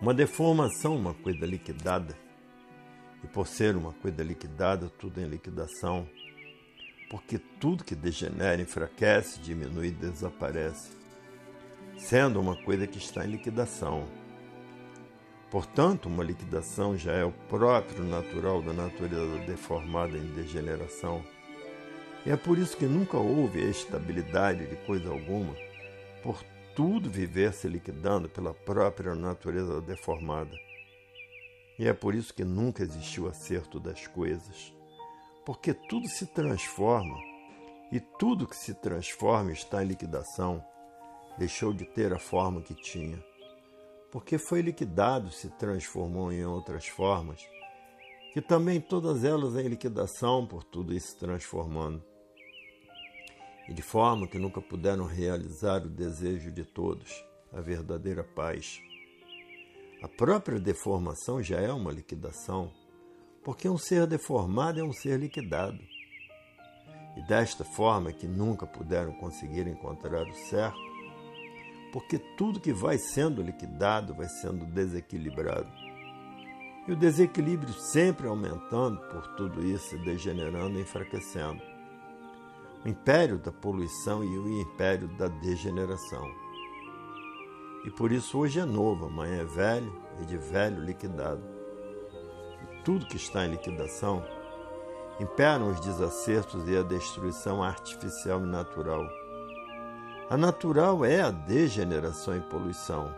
Uma 0.00 0.14
deformação, 0.14 0.96
uma 0.96 1.14
coisa 1.14 1.44
liquidada, 1.44 2.16
e 3.22 3.26
por 3.26 3.46
ser 3.46 3.76
uma 3.76 3.92
coisa 3.92 4.22
liquidada, 4.22 4.88
tudo 4.88 5.20
em 5.20 5.26
liquidação, 5.26 6.08
porque 7.10 7.38
tudo 7.38 7.84
que 7.84 7.94
degenera, 7.94 8.60
enfraquece, 8.60 9.40
diminui 9.40 9.88
e 9.88 9.90
desaparece, 9.90 10.90
sendo 11.98 12.40
uma 12.40 12.56
coisa 12.56 12.86
que 12.86 12.98
está 12.98 13.24
em 13.24 13.30
liquidação. 13.30 14.06
Portanto, 15.50 16.06
uma 16.06 16.24
liquidação 16.24 16.96
já 16.96 17.12
é 17.12 17.24
o 17.24 17.32
próprio 17.32 18.04
natural 18.04 18.60
da 18.62 18.72
natureza 18.72 19.38
deformada 19.46 20.16
em 20.18 20.32
degeneração. 20.32 21.24
É 22.26 22.36
por 22.36 22.58
isso 22.58 22.76
que 22.76 22.86
nunca 22.86 23.16
houve 23.16 23.60
estabilidade 23.62 24.66
de 24.66 24.76
coisa 24.84 25.08
alguma, 25.08 25.54
por 26.22 26.42
tudo 26.74 27.08
viver 27.08 27.52
se 27.52 27.68
liquidando 27.68 28.28
pela 28.28 28.52
própria 28.52 29.14
natureza 29.14 29.80
deformada. 29.80 30.56
E 31.78 31.86
é 31.86 31.92
por 31.92 32.14
isso 32.14 32.34
que 32.34 32.44
nunca 32.44 32.82
existiu 32.82 33.28
acerto 33.28 33.78
das 33.78 34.06
coisas 34.08 34.76
porque 35.46 35.72
tudo 35.72 36.08
se 36.08 36.26
transforma 36.26 37.16
e 37.92 38.00
tudo 38.00 38.48
que 38.48 38.56
se 38.56 38.74
transforma 38.74 39.52
está 39.52 39.80
em 39.80 39.86
liquidação, 39.86 40.62
deixou 41.38 41.72
de 41.72 41.84
ter 41.84 42.12
a 42.12 42.18
forma 42.18 42.60
que 42.60 42.74
tinha. 42.74 43.24
Porque 44.10 44.38
foi 44.38 44.60
liquidado, 44.60 45.30
se 45.30 45.48
transformou 45.50 46.32
em 46.32 46.44
outras 46.44 46.88
formas, 46.88 47.48
que 48.32 48.42
também 48.42 48.80
todas 48.80 49.22
elas 49.22 49.54
em 49.54 49.68
liquidação 49.68 50.44
por 50.44 50.64
tudo 50.64 50.92
isso 50.92 51.12
se 51.12 51.16
transformando. 51.16 52.02
E 53.68 53.74
de 53.74 53.82
forma 53.82 54.28
que 54.28 54.38
nunca 54.38 54.60
puderam 54.60 55.06
realizar 55.06 55.84
o 55.84 55.88
desejo 55.88 56.50
de 56.50 56.64
todos, 56.64 57.24
a 57.52 57.60
verdadeira 57.60 58.22
paz. 58.22 58.80
A 60.02 60.08
própria 60.08 60.60
deformação 60.60 61.42
já 61.42 61.60
é 61.60 61.72
uma 61.72 61.90
liquidação 61.90 62.72
porque 63.46 63.68
um 63.68 63.78
ser 63.78 64.08
deformado 64.08 64.80
é 64.80 64.82
um 64.82 64.92
ser 64.92 65.20
liquidado. 65.20 65.78
E 67.16 67.22
desta 67.28 67.64
forma 67.64 68.12
que 68.12 68.26
nunca 68.26 68.66
puderam 68.66 69.12
conseguir 69.12 69.68
encontrar 69.68 70.26
o 70.26 70.34
certo, 70.34 70.80
porque 71.92 72.18
tudo 72.36 72.58
que 72.58 72.72
vai 72.72 72.98
sendo 72.98 73.40
liquidado 73.40 74.12
vai 74.16 74.28
sendo 74.28 74.66
desequilibrado. 74.66 75.70
E 76.88 76.92
o 76.92 76.96
desequilíbrio 76.96 77.72
sempre 77.72 78.26
aumentando 78.26 79.00
por 79.12 79.24
tudo 79.36 79.64
isso, 79.64 79.96
degenerando 79.98 80.80
e 80.80 80.82
enfraquecendo. 80.82 81.62
O 82.86 82.88
império 82.88 83.36
da 83.36 83.52
poluição 83.52 84.24
e 84.24 84.38
o 84.38 84.60
império 84.62 85.08
da 85.18 85.28
degeneração. 85.28 86.24
E 87.84 87.90
por 87.90 88.10
isso 88.12 88.38
hoje 88.38 88.60
é 88.60 88.64
novo, 88.64 89.06
amanhã 89.06 89.42
é 89.42 89.44
velho 89.44 89.92
e 90.22 90.24
de 90.24 90.38
velho 90.38 90.80
liquidado 90.80 91.56
tudo 92.86 93.04
que 93.04 93.16
está 93.16 93.44
em 93.44 93.50
liquidação, 93.50 94.24
imperam 95.18 95.72
os 95.72 95.80
desacertos 95.80 96.68
e 96.68 96.76
a 96.76 96.84
destruição 96.84 97.60
artificial 97.60 98.40
e 98.40 98.46
natural. 98.46 99.04
A 100.30 100.36
natural 100.36 101.04
é 101.04 101.20
a 101.20 101.32
degeneração 101.32 102.36
e 102.36 102.40
poluição. 102.42 103.12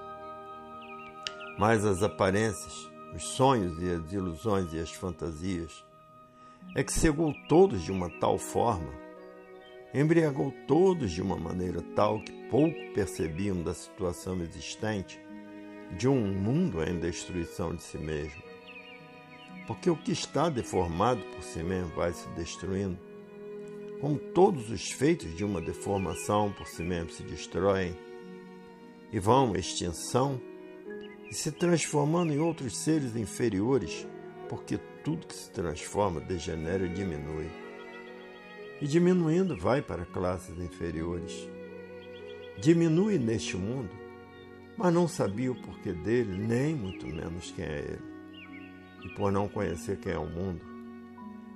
Mas 1.59 1.85
as 1.85 2.02
aparências, 2.02 2.90
os 3.14 3.22
sonhos 3.22 3.78
e 3.83 3.90
as 3.90 4.11
ilusões 4.11 4.72
e 4.72 4.78
as 4.78 4.90
fantasias 4.90 5.85
é 6.74 6.83
que 6.83 6.92
cegou 6.92 7.35
todos 7.46 7.83
de 7.83 7.92
uma 7.92 8.09
tal 8.18 8.38
forma, 8.38 8.90
embriagou 9.94 10.53
todos 10.66 11.12
de 11.12 11.22
uma 11.22 11.37
maneira 11.37 11.83
tal 11.94 12.20
que 12.20 12.33
pouco 12.48 12.77
percebiam 12.94 13.62
da 13.62 13.74
situação 13.74 14.40
existente 14.42 15.20
de 15.96 16.07
um 16.07 16.27
mundo 16.33 16.83
em 16.83 16.98
destruição 16.98 17.74
de 17.74 17.83
si 17.83 17.98
mesmo 17.98 18.48
porque 19.68 19.90
o 19.90 19.96
que 19.96 20.12
está 20.12 20.48
deformado 20.48 21.20
por 21.35 21.42
si 21.42 21.62
mesmo 21.62 21.94
vai 21.94 22.11
se 22.11 22.27
destruindo. 22.31 22.98
Como 24.01 24.18
todos 24.18 24.70
os 24.70 24.90
feitos 24.90 25.37
de 25.37 25.44
uma 25.44 25.61
deformação 25.61 26.51
por 26.51 26.66
si 26.66 26.83
mesmo 26.83 27.11
se 27.11 27.22
destroem 27.22 27.94
e 29.12 29.20
vão 29.20 29.53
à 29.53 29.59
extinção 29.59 30.40
e 31.31 31.35
se 31.35 31.53
transformando 31.53 32.33
em 32.33 32.38
outros 32.38 32.79
seres 32.79 33.14
inferiores, 33.14 34.07
porque 34.48 34.79
tudo 35.05 35.27
que 35.27 35.35
se 35.35 35.51
transforma 35.51 36.18
degenera 36.18 36.87
e 36.87 36.88
diminui. 36.88 37.67
E 38.80 38.86
diminuindo 38.86 39.56
vai 39.56 39.82
para 39.82 40.04
classes 40.04 40.58
inferiores. 40.58 41.48
Diminui 42.60 43.18
neste 43.18 43.56
mundo, 43.56 43.90
mas 44.76 44.92
não 44.92 45.08
sabia 45.08 45.52
o 45.52 45.60
porquê 45.62 45.92
dele, 45.92 46.36
nem 46.36 46.74
muito 46.74 47.06
menos 47.06 47.50
quem 47.50 47.64
é 47.64 47.78
ele 47.78 48.18
e 49.04 49.08
por 49.10 49.30
não 49.32 49.48
conhecer 49.48 49.98
quem 49.98 50.12
é 50.12 50.18
o 50.18 50.26
mundo, 50.26 50.60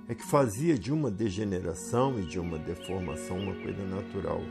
é 0.07 0.15
que 0.15 0.23
fazia 0.23 0.77
de 0.77 0.91
uma 0.91 1.09
degeneração 1.09 2.19
e 2.19 2.23
de 2.23 2.39
uma 2.39 2.57
deformação 2.57 3.37
uma 3.37 3.55
coisa 3.55 3.83
natural. 3.85 4.41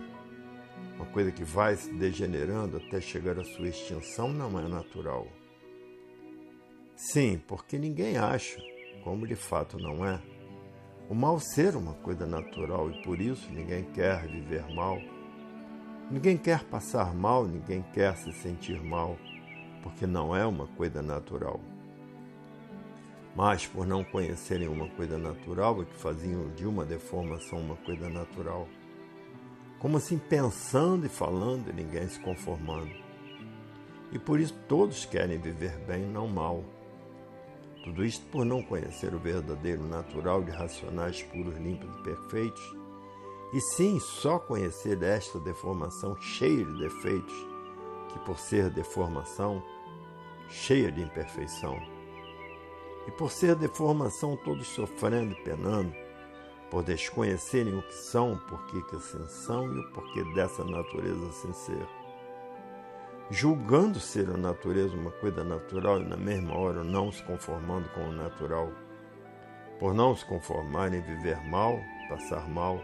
Uma 0.97 1.07
coisa 1.07 1.33
que 1.33 1.45
vai 1.45 1.77
se 1.77 1.93
degenerando 1.95 2.77
até 2.77 3.01
chegar 3.01 3.39
à 3.39 3.45
sua 3.45 3.69
extinção 3.69 4.33
não 4.33 4.59
é 4.59 4.69
natural. 4.69 5.27
Sim, 6.95 7.41
porque 7.47 7.79
ninguém 7.79 8.17
acha, 8.17 8.63
como 9.03 9.27
de 9.27 9.35
fato 9.35 9.79
não 9.79 10.07
é, 10.07 10.21
o 11.13 11.15
mal 11.15 11.39
ser 11.39 11.77
uma 11.77 11.93
coisa 11.93 12.27
natural 12.27 12.91
e 12.91 13.03
por 13.03 13.21
isso 13.21 13.53
ninguém 13.53 13.85
quer 13.85 14.27
viver 14.27 14.65
mal. 14.75 14.99
Ninguém 16.11 16.39
quer 16.39 16.65
passar 16.65 17.15
mal, 17.15 17.45
ninguém 17.47 17.85
quer 17.93 18.17
se 18.17 18.33
sentir 18.33 18.83
mal, 18.83 19.19
porque 19.83 20.07
não 20.07 20.35
é 20.35 20.47
uma 20.47 20.67
coisa 20.69 21.03
natural 21.03 21.61
mas 23.35 23.67
por 23.67 23.87
não 23.87 24.05
conhecerem 24.05 24.69
uma 24.69 24.89
coisa 24.89 25.17
natural 25.17 25.83
é 25.83 25.85
que 25.85 25.97
faziam 25.97 26.51
de 26.51 26.67
uma 26.67 26.85
deformação 26.85 27.61
uma 27.61 27.77
coisa 27.77 28.09
natural. 28.09 28.69
Como 29.79 29.97
assim 29.97 30.19
pensando 30.19 31.07
e 31.07 31.09
falando 31.09 31.71
e 31.71 31.73
ninguém 31.73 32.07
se 32.09 32.21
conformando. 32.21 32.93
E 34.13 34.19
por 34.19 34.39
isso 34.39 34.55
todos 34.69 35.07
querem 35.07 35.39
viver 35.39 35.79
bem, 35.87 36.03
não 36.03 36.29
mal. 36.29 36.63
Tudo 37.83 38.05
isto 38.05 38.25
por 38.27 38.45
não 38.45 38.63
conhecer 38.63 39.15
o 39.15 39.19
verdadeiro 39.19 39.83
natural 39.83 40.43
de 40.43 40.51
racionais 40.51 41.23
puros, 41.23 41.57
limpos 41.59 41.91
e 41.99 42.03
perfeitos, 42.03 42.77
e 43.53 43.61
sim 43.61 43.99
só 43.99 44.39
conhecer 44.39 45.03
esta 45.03 45.39
deformação 45.41 46.17
cheia 46.17 46.65
de 46.65 46.79
defeitos, 46.79 47.35
que 48.09 48.19
por 48.21 48.39
ser 48.39 48.71
deformação, 48.71 49.63
cheia 50.49 50.93
de 50.93 51.03
imperfeição 51.03 51.81
e 53.07 53.11
por 53.11 53.31
ser 53.31 53.57
deformação 53.57 54.37
todos 54.37 54.67
sofrendo 54.69 55.33
e 55.33 55.43
penando, 55.43 55.93
por 56.71 56.83
desconhecerem 56.83 57.77
o 57.77 57.83
que 57.83 57.95
são, 57.95 58.35
o 58.35 58.39
porquê 58.47 58.81
que 58.83 58.97
assim 58.97 59.27
são 59.29 59.67
e 59.75 59.79
o 59.79 59.93
porquê 59.93 60.25
dessa 60.35 60.65
natureza 60.65 61.29
assim 61.29 61.53
ser. 61.53 62.02
Julgando 63.31 63.99
ser 63.99 64.29
a 64.29 64.37
natureza 64.37 64.95
uma 64.95 65.11
coisa 65.11 65.43
natural 65.43 66.01
e 66.01 66.05
na 66.05 66.17
mesma 66.17 66.57
hora 66.57 66.85
não 66.85 67.11
se 67.11 67.23
conformando 67.23 67.89
com 67.91 68.09
o 68.09 68.13
natural, 68.13 68.71
por 69.79 69.95
não 69.95 70.15
se 70.15 70.25
conformarem 70.27 71.01
em 71.01 71.03
viver 71.03 71.41
mal, 71.49 71.79
passar 72.09 72.49
mal. 72.49 72.79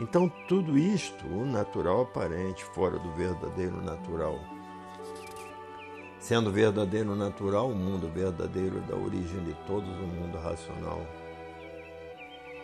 Então 0.00 0.28
tudo 0.48 0.78
isto, 0.78 1.26
o 1.26 1.44
natural 1.44 2.02
aparente, 2.02 2.64
fora 2.64 2.98
do 2.98 3.12
verdadeiro 3.12 3.82
natural 3.82 4.38
sendo 6.28 6.50
verdadeiro 6.50 7.14
natural 7.14 7.70
o 7.70 7.74
mundo 7.74 8.06
verdadeiro 8.12 8.80
da 8.80 8.94
origem 8.94 9.42
de 9.44 9.54
todos 9.66 9.88
o 9.88 10.06
mundo 10.06 10.36
racional. 10.36 11.00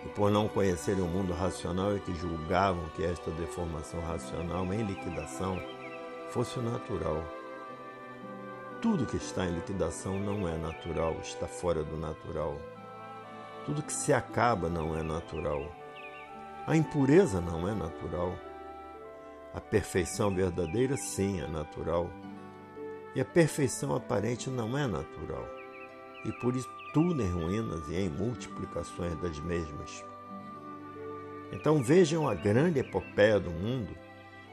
E 0.04 0.08
por 0.10 0.30
não 0.30 0.48
conhecerem 0.48 1.02
o 1.02 1.06
mundo 1.06 1.32
racional 1.32 1.96
é 1.96 1.98
que 1.98 2.14
julgavam 2.14 2.84
que 2.94 3.04
esta 3.04 3.30
deformação 3.30 4.00
racional 4.02 4.70
em 4.74 4.82
liquidação 4.82 5.58
fosse 6.34 6.58
o 6.58 6.62
natural. 6.62 7.22
Tudo 8.82 9.06
que 9.06 9.16
está 9.16 9.46
em 9.46 9.54
liquidação 9.54 10.18
não 10.18 10.48
é 10.48 10.58
natural, 10.58 11.16
está 11.22 11.46
fora 11.46 11.84
do 11.84 11.96
natural. 11.96 12.58
Tudo 13.64 13.84
que 13.84 13.92
se 13.92 14.12
acaba 14.12 14.68
não 14.68 14.98
é 14.98 15.02
natural. 15.04 15.72
A 16.66 16.76
impureza 16.76 17.40
não 17.40 17.68
é 17.68 17.72
natural. 17.72 18.36
A 19.54 19.60
perfeição 19.60 20.34
verdadeira, 20.34 20.96
sim, 20.96 21.40
é 21.40 21.46
natural 21.46 22.10
e 23.14 23.20
a 23.20 23.24
perfeição 23.24 23.94
aparente 23.94 24.50
não 24.50 24.76
é 24.76 24.88
natural, 24.88 25.48
e 26.24 26.32
por 26.32 26.56
isso 26.56 26.68
tudo 26.92 27.22
em 27.22 27.30
ruínas 27.30 27.88
e 27.88 27.94
em 27.94 28.08
multiplicações 28.08 29.16
das 29.20 29.38
mesmas. 29.38 30.04
Então 31.52 31.80
vejam 31.80 32.28
a 32.28 32.34
grande 32.34 32.80
epopeia 32.80 33.38
do 33.38 33.52
mundo, 33.52 33.96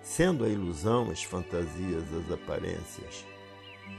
sendo 0.01 0.43
a 0.43 0.49
ilusão, 0.49 1.09
as 1.09 1.23
fantasias, 1.23 2.03
as 2.13 2.31
aparências, 2.31 3.25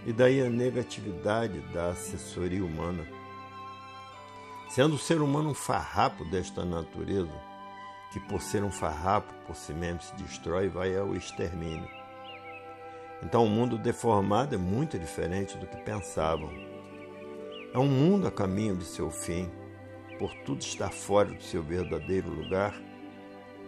e 0.07 0.12
daí 0.12 0.41
a 0.41 0.51
negatividade 0.51 1.61
da 1.73 1.91
assessoria 1.91 2.65
humana. 2.65 3.07
Sendo 4.69 4.95
o 4.97 4.99
ser 4.99 5.21
humano 5.21 5.51
um 5.51 5.55
farrapo 5.55 6.25
desta 6.25 6.65
natureza, 6.65 7.33
que 8.12 8.21
por 8.21 8.43
ser 8.43 8.65
um 8.65 8.71
farrapo 8.71 9.33
por 9.47 9.55
si 9.55 9.73
mesmo 9.73 10.03
se 10.03 10.15
destrói 10.17 10.67
e 10.67 10.69
vai 10.69 10.97
ao 10.97 11.15
extermínio. 11.15 11.88
Então 13.23 13.45
o 13.45 13.49
mundo 13.49 13.79
deformado 13.79 14.55
é 14.55 14.59
muito 14.59 14.99
diferente 14.99 15.57
do 15.57 15.67
que 15.67 15.77
pensavam. 15.77 16.51
É 17.73 17.79
um 17.79 17.87
mundo 17.87 18.27
a 18.27 18.31
caminho 18.31 18.77
de 18.77 18.85
seu 18.85 19.11
fim, 19.11 19.51
por 20.19 20.35
tudo 20.45 20.61
estar 20.61 20.91
fora 20.91 21.31
do 21.31 21.43
seu 21.43 21.62
verdadeiro 21.62 22.29
lugar, 22.29 22.75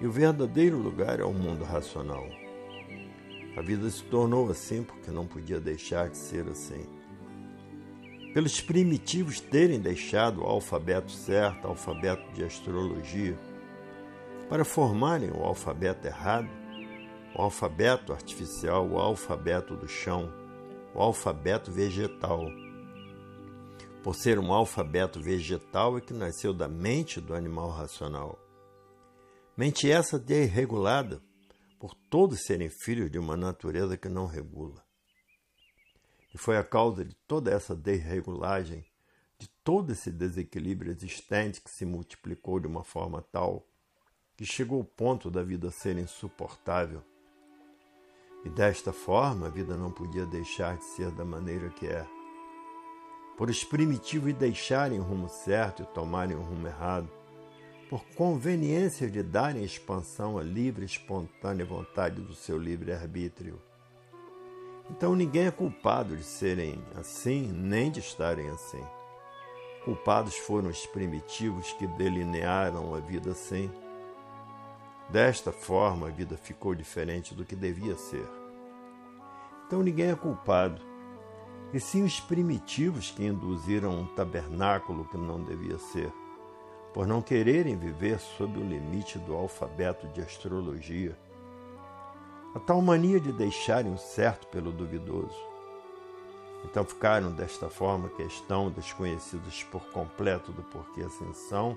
e 0.01 0.07
o 0.07 0.13
verdadeiro 0.13 0.79
lugar 0.79 1.21
é 1.21 1.25
o 1.25 1.33
mundo 1.33 1.65
racional. 1.65 2.27
A 3.57 3.63
vida 3.63 3.89
se 3.89 4.03
tornou 4.05 4.51
assim 4.51 4.83
porque 4.83 5.11
não 5.11 5.27
podia 5.27 5.61
deixar 5.61 6.09
de 6.09 6.17
ser 6.17 6.49
assim. 6.49 6.87
Pelos 8.33 8.61
primitivos 8.61 9.39
terem 9.39 9.79
deixado 9.79 10.43
o 10.43 10.45
alfabeto 10.45 11.13
certo, 11.13 11.67
o 11.67 11.69
alfabeto 11.69 12.33
de 12.33 12.45
astrologia, 12.45 13.39
para 14.49 14.65
formarem 14.65 15.31
o 15.31 15.45
alfabeto 15.45 16.07
errado, 16.07 16.49
o 17.37 17.43
alfabeto 17.43 18.13
artificial, 18.13 18.89
o 18.89 18.99
alfabeto 18.99 19.77
do 19.77 19.87
chão, 19.87 20.33
o 20.93 21.01
alfabeto 21.01 21.71
vegetal. 21.71 22.45
Por 24.03 24.15
ser 24.15 24.39
um 24.39 24.53
alfabeto 24.53 25.21
vegetal 25.21 25.97
é 25.97 26.01
que 26.01 26.13
nasceu 26.13 26.53
da 26.53 26.69
mente 26.69 27.21
do 27.21 27.35
animal 27.35 27.71
racional. 27.71 28.44
Mente 29.57 29.91
essa 29.91 30.19
desregulada 30.19 31.23
por 31.79 31.95
todos 31.95 32.45
serem 32.45 32.69
filhos 32.69 33.11
de 33.11 33.19
uma 33.19 33.37
natureza 33.37 33.97
que 33.97 34.09
não 34.09 34.27
regula. 34.27 34.85
E 36.35 36.39
foi 36.39 36.57
a 36.57 36.65
causa 36.65 37.05
de 37.05 37.15
toda 37.27 37.51
essa 37.51 37.75
desregulagem, 37.75 38.85
de 39.39 39.49
todo 39.63 39.93
esse 39.93 40.11
desequilíbrio 40.11 40.91
existente 40.91 41.61
que 41.61 41.71
se 41.71 41.85
multiplicou 41.85 42.59
de 42.59 42.67
uma 42.67 42.83
forma 42.83 43.23
tal 43.23 43.67
que 44.37 44.45
chegou 44.45 44.79
ao 44.79 44.85
ponto 44.85 45.31
da 45.31 45.45
vida 45.45 45.71
ser 45.71 45.97
insuportável 45.97 47.05
e 48.45 48.51
desta 48.51 48.93
forma, 48.93 49.47
a 49.47 49.51
vida 49.51 49.75
não 49.75 49.91
podia 49.91 50.27
deixar 50.27 50.77
de 50.77 50.85
ser 50.85 51.11
da 51.11 51.25
maneira 51.25 51.71
que 51.71 51.87
é. 51.87 52.07
Por 53.39 53.49
os 53.49 53.65
primitivos 53.65 54.35
deixarem 54.35 55.01
o 55.01 55.03
rumo 55.03 55.31
certo 55.31 55.83
e 55.83 55.87
tomarem 55.87 56.37
o 56.37 56.43
rumo 56.43 56.67
errado, 56.67 57.11
por 57.95 58.05
conveniência 58.17 59.09
de 59.09 59.23
darem 59.23 59.63
expansão 59.63 60.37
à 60.37 60.43
livre 60.43 60.83
e 60.83 60.85
espontânea 60.85 61.65
vontade 61.65 62.21
do 62.21 62.35
seu 62.35 62.59
livre-arbítrio. 62.59 63.63
Então 64.91 65.15
ninguém 65.15 65.47
é 65.47 65.51
culpado 65.53 66.17
de 66.17 66.25
serem 66.25 66.83
assim, 66.97 67.53
nem 67.53 67.93
de 67.93 68.01
estarem 68.01 68.51
assim. 68.51 68.83
Culpados 69.85 70.35
foram 70.35 70.71
os 70.71 70.85
primitivos 70.87 71.73
que 71.75 71.87
delinearam 71.87 72.97
a 72.97 72.99
vida 72.99 73.31
assim 73.31 73.71
Desta 75.09 75.53
forma, 75.53 76.09
a 76.09 76.11
vida 76.11 76.37
ficou 76.37 76.75
diferente 76.75 77.33
do 77.33 77.45
que 77.45 77.55
devia 77.55 77.97
ser. 77.97 78.29
Então 79.69 79.85
ninguém 79.85 80.11
é 80.11 80.17
culpado, 80.17 80.83
e 81.73 81.79
sim 81.79 82.03
os 82.03 82.19
primitivos 82.19 83.13
que 83.13 83.25
induziram 83.25 84.01
um 84.01 84.07
tabernáculo 84.17 85.05
que 85.05 85.17
não 85.17 85.45
devia 85.45 85.79
ser, 85.79 86.13
por 86.95 87.09
não 87.09 87.21
quererem 87.21 87.77
viver 87.77 88.21
sob 88.21 88.57
o 88.57 88.63
limite 88.63 89.19
do 89.19 89.35
alfabeto 89.35 90.07
de 90.09 90.23
astrologia. 90.23 91.19
A 92.55 92.61
tal 92.61 92.81
mania 92.81 93.19
de 93.19 93.33
deixarem 93.33 93.93
o 93.93 93.99
certo 93.99 94.47
pelo 94.47 94.71
duvidoso. 94.71 95.37
Então 96.65 96.85
ficaram 96.85 97.33
desta 97.33 97.69
forma 97.69 98.09
que 98.11 98.23
estão 98.23 98.71
desconhecidos 98.71 99.65
por 99.65 99.85
completo 99.91 100.53
do 100.53 100.63
porquê 100.63 101.03
assim 101.03 101.33
são 101.35 101.77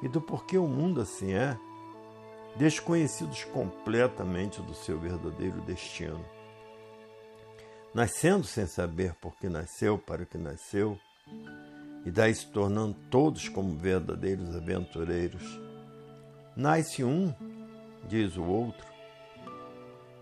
e 0.00 0.06
do 0.08 0.20
porquê 0.20 0.56
o 0.56 0.68
mundo 0.68 1.00
assim 1.00 1.32
é 1.32 1.58
desconhecidos 2.56 3.42
completamente 3.44 4.62
do 4.62 4.72
seu 4.72 4.96
verdadeiro 5.00 5.60
destino. 5.62 6.24
Nascendo 7.92 8.44
sem 8.44 8.66
saber 8.66 9.14
por 9.14 9.36
que 9.36 9.48
nasceu, 9.48 9.98
para 9.98 10.24
que 10.24 10.38
nasceu, 10.38 10.96
e 12.04 12.10
daí 12.10 12.34
se 12.34 12.46
tornando 12.46 12.94
todos 13.10 13.48
como 13.48 13.76
verdadeiros 13.76 14.54
aventureiros. 14.54 15.60
Nasce 16.54 17.02
um, 17.02 17.34
diz 18.06 18.36
o 18.36 18.44
outro. 18.44 18.86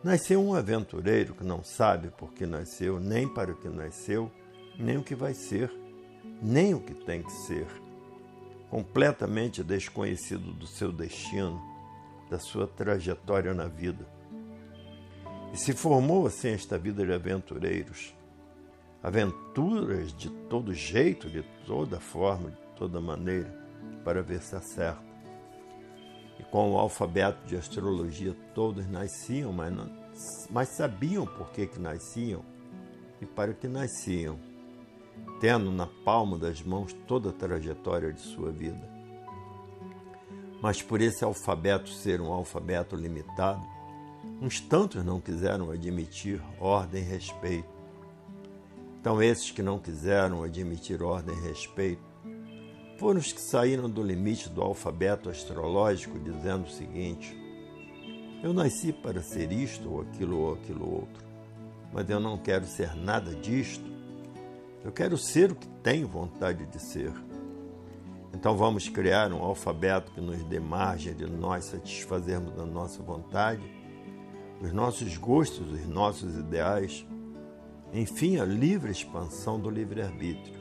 Nasceu 0.02 0.42
um 0.42 0.54
aventureiro 0.54 1.34
que 1.34 1.44
não 1.44 1.62
sabe 1.62 2.10
por 2.10 2.32
que 2.32 2.46
nasceu, 2.46 2.98
nem 2.98 3.28
para 3.28 3.52
o 3.52 3.56
que 3.56 3.68
nasceu, 3.68 4.30
nem 4.78 4.96
o 4.96 5.02
que 5.02 5.14
vai 5.14 5.34
ser, 5.34 5.70
nem 6.40 6.74
o 6.74 6.80
que 6.80 6.94
tem 6.94 7.22
que 7.22 7.32
ser. 7.32 7.66
Completamente 8.68 9.62
desconhecido 9.62 10.52
do 10.54 10.66
seu 10.66 10.90
destino, 10.90 11.60
da 12.30 12.38
sua 12.38 12.66
trajetória 12.66 13.54
na 13.54 13.66
vida. 13.66 14.04
E 15.52 15.56
se 15.56 15.72
formou 15.72 16.26
assim 16.26 16.48
esta 16.48 16.78
vida 16.78 17.04
de 17.04 17.12
aventureiros. 17.12 18.14
Aventuras 19.02 20.12
de 20.12 20.30
todo 20.48 20.72
jeito, 20.72 21.28
de 21.28 21.42
toda 21.66 21.98
forma, 21.98 22.50
de 22.50 22.76
toda 22.76 23.00
maneira, 23.00 23.52
para 24.04 24.22
ver 24.22 24.40
se 24.40 24.54
acerta. 24.54 25.02
E 26.38 26.44
com 26.44 26.72
o 26.72 26.78
alfabeto 26.78 27.44
de 27.46 27.56
astrologia 27.56 28.36
todos 28.54 28.88
nasciam, 28.88 29.52
mas, 29.52 29.74
não, 29.74 29.90
mas 30.50 30.68
sabiam 30.68 31.26
por 31.26 31.50
que, 31.50 31.66
que 31.66 31.80
nasciam 31.80 32.44
e 33.20 33.26
para 33.26 33.52
que 33.52 33.66
nasciam, 33.66 34.38
tendo 35.40 35.72
na 35.72 35.86
palma 35.86 36.38
das 36.38 36.62
mãos 36.62 36.92
toda 37.06 37.30
a 37.30 37.32
trajetória 37.32 38.12
de 38.12 38.20
sua 38.20 38.52
vida. 38.52 38.88
Mas 40.60 40.80
por 40.80 41.00
esse 41.00 41.24
alfabeto 41.24 41.88
ser 41.88 42.20
um 42.20 42.32
alfabeto 42.32 42.94
limitado, 42.94 43.66
uns 44.40 44.60
tantos 44.60 45.04
não 45.04 45.20
quiseram 45.20 45.72
admitir 45.72 46.40
ordem 46.60 47.02
e 47.02 47.04
respeito. 47.04 47.71
Então, 49.02 49.20
esses 49.20 49.50
que 49.50 49.62
não 49.62 49.80
quiseram 49.80 50.44
admitir 50.44 51.02
ordem 51.02 51.36
e 51.36 51.48
respeito 51.48 52.00
foram 52.98 53.18
os 53.18 53.32
que 53.32 53.40
saíram 53.40 53.90
do 53.90 54.00
limite 54.00 54.48
do 54.48 54.62
alfabeto 54.62 55.28
astrológico, 55.28 56.20
dizendo 56.20 56.66
o 56.66 56.70
seguinte: 56.70 57.36
Eu 58.44 58.52
nasci 58.52 58.92
para 58.92 59.20
ser 59.20 59.50
isto 59.50 59.90
ou 59.90 60.02
aquilo 60.02 60.38
ou 60.38 60.54
aquilo 60.54 60.88
outro, 60.88 61.24
mas 61.92 62.08
eu 62.08 62.20
não 62.20 62.38
quero 62.38 62.64
ser 62.64 62.94
nada 62.94 63.34
disto. 63.34 63.90
Eu 64.84 64.92
quero 64.92 65.18
ser 65.18 65.50
o 65.50 65.56
que 65.56 65.66
tenho 65.82 66.06
vontade 66.06 66.64
de 66.64 66.80
ser. 66.80 67.12
Então 68.32 68.56
vamos 68.56 68.88
criar 68.88 69.32
um 69.32 69.42
alfabeto 69.42 70.12
que 70.12 70.20
nos 70.20 70.44
dê 70.44 70.60
margem 70.60 71.12
de 71.12 71.26
nós 71.26 71.64
satisfazermos 71.64 72.56
a 72.56 72.64
nossa 72.64 73.02
vontade, 73.02 73.62
os 74.60 74.72
nossos 74.72 75.16
gostos, 75.16 75.72
os 75.72 75.88
nossos 75.88 76.36
ideais, 76.36 77.04
enfim, 77.92 78.38
a 78.38 78.44
livre 78.44 78.90
expansão 78.90 79.60
do 79.60 79.68
livre-arbítrio. 79.68 80.60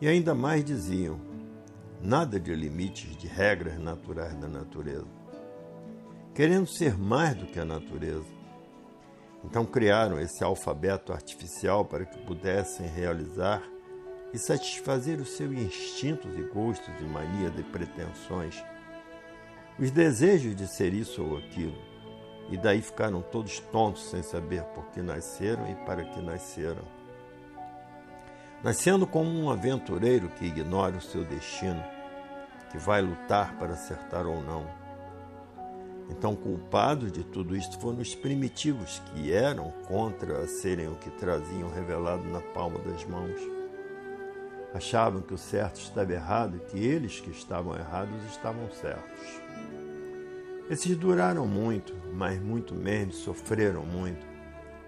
E 0.00 0.06
ainda 0.06 0.34
mais 0.34 0.64
diziam: 0.64 1.18
nada 2.02 2.38
de 2.38 2.54
limites 2.54 3.16
de 3.16 3.26
regras 3.26 3.78
naturais 3.78 4.34
da 4.34 4.46
natureza. 4.46 5.06
Querendo 6.34 6.66
ser 6.66 6.96
mais 6.96 7.34
do 7.34 7.46
que 7.46 7.58
a 7.58 7.64
natureza. 7.64 8.38
Então 9.44 9.64
criaram 9.64 10.20
esse 10.20 10.44
alfabeto 10.44 11.12
artificial 11.12 11.84
para 11.84 12.04
que 12.04 12.18
pudessem 12.18 12.86
realizar 12.86 13.62
e 14.32 14.38
satisfazer 14.38 15.20
os 15.20 15.30
seus 15.30 15.52
instintos 15.52 16.36
e 16.36 16.42
gostos 16.42 16.92
e 17.00 17.04
manias 17.04 17.58
e 17.58 17.62
pretensões, 17.62 18.62
os 19.78 19.90
desejos 19.90 20.54
de 20.54 20.66
ser 20.66 20.92
isso 20.92 21.24
ou 21.24 21.38
aquilo, 21.38 21.78
e 22.48 22.56
daí 22.56 22.80
ficaram 22.80 23.20
todos 23.20 23.60
tontos 23.60 24.10
sem 24.10 24.22
saber 24.22 24.62
por 24.74 24.84
que 24.86 25.02
nasceram 25.02 25.70
e 25.70 25.74
para 25.86 26.04
que 26.04 26.20
nasceram. 26.20 26.82
Nascendo 28.62 29.06
como 29.06 29.30
um 29.30 29.50
aventureiro 29.50 30.28
que 30.30 30.46
ignora 30.46 30.96
o 30.96 31.00
seu 31.00 31.24
destino, 31.24 31.82
que 32.70 32.78
vai 32.78 33.00
lutar 33.00 33.56
para 33.56 33.72
acertar 33.72 34.26
ou 34.26 34.42
não. 34.42 34.66
Então, 36.10 36.34
culpados 36.34 37.12
de 37.12 37.22
tudo 37.22 37.54
isto 37.54 37.78
foram 37.78 37.98
os 37.98 38.14
primitivos 38.14 39.00
que 39.06 39.32
eram 39.32 39.70
contra 39.86 40.46
serem 40.46 40.88
o 40.88 40.96
que 40.96 41.10
traziam 41.10 41.70
revelado 41.70 42.24
na 42.24 42.40
palma 42.40 42.78
das 42.78 43.04
mãos 43.04 43.58
achavam 44.74 45.22
que 45.22 45.34
o 45.34 45.38
certo 45.38 45.80
estava 45.80 46.12
errado 46.12 46.56
e 46.56 46.70
que 46.70 46.78
eles 46.78 47.20
que 47.20 47.30
estavam 47.30 47.76
errados 47.76 48.24
estavam 48.30 48.70
certos. 48.70 49.40
Esses 50.70 50.96
duraram 50.96 51.46
muito, 51.46 51.94
mas 52.12 52.38
muito 52.40 52.74
menos 52.74 53.16
sofreram 53.16 53.86
muito 53.86 54.26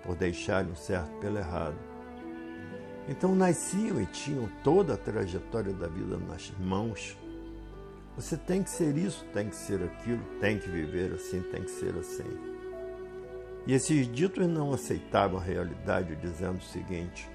por 0.02 0.14
deixarem 0.14 0.70
o 0.70 0.76
certo 0.76 1.10
pelo 1.20 1.38
errado. 1.38 1.76
Então 3.08 3.34
nasciam 3.34 4.00
e 4.00 4.06
tinham 4.06 4.48
toda 4.62 4.94
a 4.94 4.96
trajetória 4.96 5.72
da 5.72 5.88
vida 5.88 6.16
nas 6.18 6.52
mãos, 6.58 7.16
Você 8.16 8.36
tem 8.36 8.62
que 8.62 8.68
ser 8.68 8.98
isso, 8.98 9.24
tem 9.32 9.48
que 9.48 9.56
ser 9.56 9.82
aquilo, 9.82 10.22
tem 10.40 10.58
que 10.58 10.68
viver 10.68 11.14
assim, 11.14 11.40
tem 11.42 11.62
que 11.62 11.70
ser 11.70 11.96
assim. 11.96 12.28
E 13.66 13.72
esses 13.72 14.12
ditos 14.12 14.46
não 14.46 14.74
aceitavam 14.74 15.38
a 15.38 15.42
realidade, 15.42 16.16
dizendo 16.16 16.58
o 16.58 16.62
seguinte: 16.62 17.30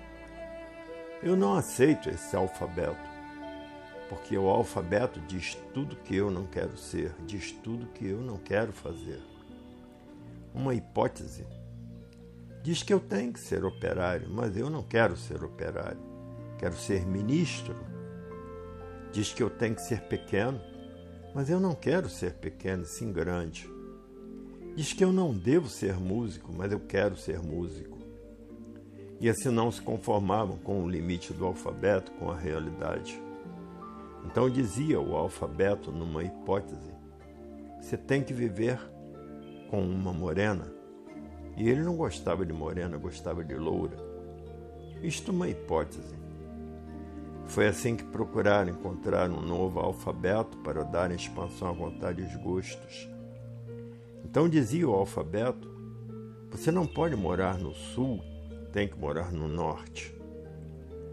Eu 1.24 1.36
não 1.36 1.56
aceito 1.56 2.10
esse 2.10 2.36
alfabeto, 2.36 3.15
porque 4.10 4.38
o 4.38 4.50
alfabeto 4.50 5.20
diz 5.22 5.58
tudo 5.74 5.96
que 5.96 6.16
eu 6.16 6.30
não 6.30 6.46
quero 6.46 6.78
ser, 6.78 7.14
diz 7.26 7.52
tudo 7.52 7.88
que 7.88 8.06
eu 8.08 8.22
não 8.22 8.38
quero 8.38 8.72
fazer. 8.72 9.20
Uma 10.54 10.74
hipótese 10.74 11.46
diz 12.64 12.82
que 12.82 12.94
eu 12.94 13.00
tenho 13.00 13.32
que 13.32 13.40
ser 13.40 13.64
operário, 13.64 14.28
mas 14.30 14.58
eu 14.58 14.70
não 14.70 14.82
quero 14.82 15.16
ser 15.16 15.44
operário, 15.44 16.00
quero 16.58 16.76
ser 16.76 17.06
ministro. 17.06 17.76
Diz 19.12 19.34
que 19.34 19.44
eu 19.44 19.50
tenho 19.50 19.76
que 19.76 19.82
ser 19.82 20.02
pequeno, 20.02 20.60
mas 21.34 21.50
eu 21.50 21.60
não 21.60 21.76
quero 21.76 22.10
ser 22.10 22.34
pequeno, 22.34 22.86
sim 22.86 23.12
grande. 23.12 23.70
Diz 24.76 24.94
que 24.94 25.04
eu 25.04 25.14
não 25.14 25.34
devo 25.34 25.70
ser 25.70 25.96
músico, 25.96 26.52
mas 26.52 26.72
eu 26.72 26.80
quero 26.80 27.16
ser 27.16 27.40
músico. 27.40 27.98
E 29.20 29.30
assim 29.30 29.50
não 29.50 29.72
se 29.72 29.82
conformavam 29.82 30.58
com 30.58 30.84
o 30.84 30.90
limite 30.90 31.34
do 31.34 31.46
alfabeto, 31.46 32.12
com 32.14 32.30
a 32.30 32.36
realidade. 32.36 33.22
Então 34.26 34.50
dizia 34.50 35.00
o 35.00 35.16
alfabeto, 35.16 35.92
numa 35.92 36.24
hipótese: 36.24 36.94
você 37.80 37.96
tem 37.96 38.24
que 38.24 38.34
viver 38.34 38.80
com 39.70 39.82
uma 39.82 40.12
morena. 40.12 40.74
E 41.56 41.70
ele 41.70 41.84
não 41.84 41.96
gostava 41.96 42.46
de 42.46 42.52
morena, 42.52 42.98
gostava 42.98 43.44
de 43.44 43.54
loura. 43.56 43.96
Isto 45.02 45.32
é 45.32 45.34
uma 45.34 45.48
hipótese. 45.48 46.16
Foi 47.46 47.68
assim 47.68 47.96
que 47.96 48.04
procuraram 48.04 48.72
encontrar 48.72 49.30
um 49.30 49.40
novo 49.40 49.80
alfabeto 49.80 50.58
para 50.58 50.84
dar 50.84 51.12
expansão 51.12 51.70
à 51.70 51.72
vontade 51.72 52.22
e 52.22 52.26
aos 52.26 52.36
gostos. 52.38 53.08
Então 54.24 54.50
dizia 54.50 54.90
o 54.90 54.94
alfabeto: 54.94 55.70
Você 56.50 56.72
não 56.72 56.88
pode 56.88 57.16
morar 57.16 57.60
no 57.60 57.74
sul, 57.74 58.20
tem 58.74 58.88
que 58.88 58.98
morar 58.98 59.32
no 59.32 59.48
norte. 59.48 60.14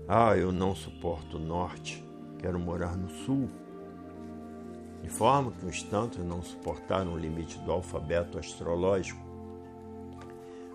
Ah, 0.09 0.37
eu 0.37 0.51
não 0.51 0.75
suporto 0.75 1.37
o 1.37 1.41
norte, 1.41 2.03
quero 2.43 2.59
morar 2.59 2.97
no 2.97 3.09
sul. 3.09 3.49
De 5.01 5.09
forma 5.09 5.53
que 5.53 5.65
uns 5.65 5.83
tantos 5.85 6.19
não 6.25 6.43
suportaram 6.43 7.15
o 7.15 7.19
limite 7.19 7.59
do 7.61 7.73
alfabeto 7.73 8.39
astrológico. 8.39 9.21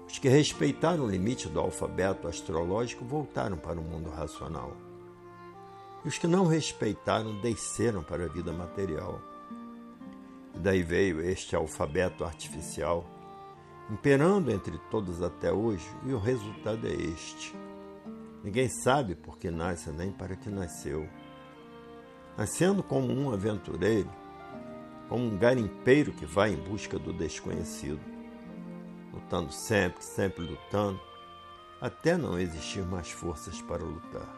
Os 0.08 0.18
que 0.18 0.30
respeitaram 0.30 1.04
o 1.04 1.10
limite 1.10 1.50
do 1.50 1.60
alfabeto 1.60 2.28
astrológico 2.28 3.04
voltaram 3.04 3.58
para 3.58 3.80
o 3.80 3.84
mundo 3.84 4.10
racional. 4.10 4.72
E 6.04 6.08
os 6.08 6.18
que 6.18 6.28
não 6.28 6.46
respeitaram 6.46 7.40
desceram 7.42 8.02
para 8.02 8.24
a 8.24 8.30
vida 8.30 8.54
material. 8.54 9.22
E 10.56 10.60
daí 10.60 10.82
veio 10.82 11.22
este 11.22 11.56
alfabeto 11.56 12.24
artificial, 12.24 13.06
imperando 13.90 14.50
entre 14.50 14.78
todos 14.90 15.22
até 15.22 15.52
hoje, 15.52 15.88
e 16.06 16.14
o 16.14 16.20
resultado 16.20 16.88
é 16.88 16.94
este. 16.94 17.54
Ninguém 18.44 18.70
sabe 18.70 19.14
por 19.14 19.38
que 19.38 19.52
nasce 19.52 19.92
nem 19.92 20.12
para 20.12 20.36
que 20.36 20.50
nasceu. 20.50 21.08
Nascendo 22.38 22.84
como 22.84 23.12
um 23.12 23.34
aventureiro, 23.34 24.10
como 25.10 25.26
um 25.26 25.36
garimpeiro 25.36 26.12
que 26.12 26.24
vai 26.24 26.54
em 26.54 26.56
busca 26.56 27.00
do 27.00 27.12
desconhecido, 27.12 28.00
lutando 29.12 29.52
sempre, 29.52 30.04
sempre 30.04 30.46
lutando, 30.46 31.00
até 31.82 32.16
não 32.16 32.40
existir 32.40 32.86
mais 32.86 33.10
forças 33.10 33.60
para 33.64 33.84
lutar. 33.84 34.36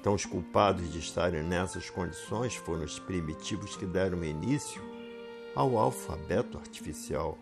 Então, 0.00 0.14
os 0.14 0.24
culpados 0.26 0.92
de 0.92 0.98
estarem 0.98 1.44
nessas 1.44 1.90
condições 1.90 2.56
foram 2.56 2.84
os 2.84 2.98
primitivos 2.98 3.76
que 3.76 3.86
deram 3.86 4.24
início 4.24 4.82
ao 5.54 5.78
alfabeto 5.78 6.58
artificial. 6.58 7.38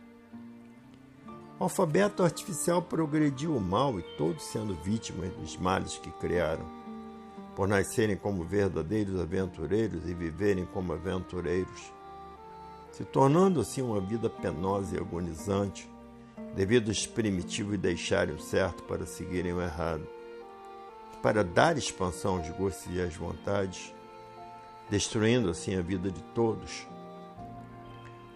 O 1.59 1.64
alfabeto 1.64 2.23
artificial 2.23 2.83
progrediu 2.83 3.57
o 3.57 3.61
mal 3.61 3.99
e 3.99 4.03
todos 4.19 4.43
sendo 4.43 4.75
vítimas 4.75 5.33
dos 5.37 5.57
males 5.57 5.97
que 5.97 6.11
criaram, 6.12 6.76
por 7.57 7.67
nascerem 7.67 8.17
como 8.17 8.45
verdadeiros 8.45 9.19
aventureiros 9.19 10.09
e 10.09 10.15
viverem 10.15 10.65
como 10.67 10.93
aventureiros, 10.93 11.93
se 12.93 13.05
tornando 13.05 13.61
assim 13.61 13.83
uma 13.83 14.01
vida 14.01 14.31
penosa 14.31 14.95
e 14.95 14.99
agonizante, 15.01 15.91
devido 16.55 16.91
aos 16.91 17.07
primitivos 17.07 17.79
deixarem 17.79 18.35
o 18.35 18.39
certo 18.39 18.85
para 18.85 19.05
seguirem 19.05 19.53
o 19.53 19.61
errado 19.61 20.07
para 21.27 21.43
dar 21.43 21.77
expansão 21.77 22.37
aos 22.37 22.49
gostos 22.51 22.95
e 22.95 23.01
às 23.01 23.17
vontades, 23.17 23.93
destruindo 24.89 25.51
assim 25.51 25.75
a 25.75 25.83
vida 25.83 26.09
de 26.09 26.23
todos. 26.23 26.87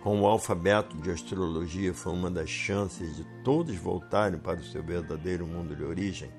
Com 0.03 0.21
o 0.21 0.27
alfabeto 0.27 0.97
de 0.97 1.09
astrologia 1.09 1.95
foi 1.95 2.13
uma 2.13 2.29
das 2.29 2.51
chances 2.51 3.15
de 3.15 3.25
todos 3.45 3.77
voltarem 3.77 4.41
para 4.41 4.59
o 4.59 4.65
seu 4.65 4.83
verdadeiro 4.83 5.47
mundo 5.47 5.77
de 5.77 5.85
origem, 5.85 6.33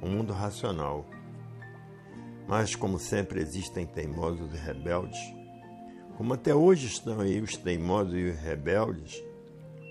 o 0.00 0.06
um 0.06 0.10
mundo 0.10 0.32
racional. 0.32 1.04
Mas, 2.50 2.74
como 2.74 2.98
sempre 2.98 3.40
existem 3.40 3.86
teimosos 3.86 4.52
e 4.52 4.56
rebeldes, 4.56 5.20
como 6.16 6.34
até 6.34 6.52
hoje 6.52 6.88
estão 6.88 7.20
aí 7.20 7.40
os 7.40 7.56
teimosos 7.56 8.12
e 8.12 8.24
os 8.24 8.36
rebeldes, 8.40 9.22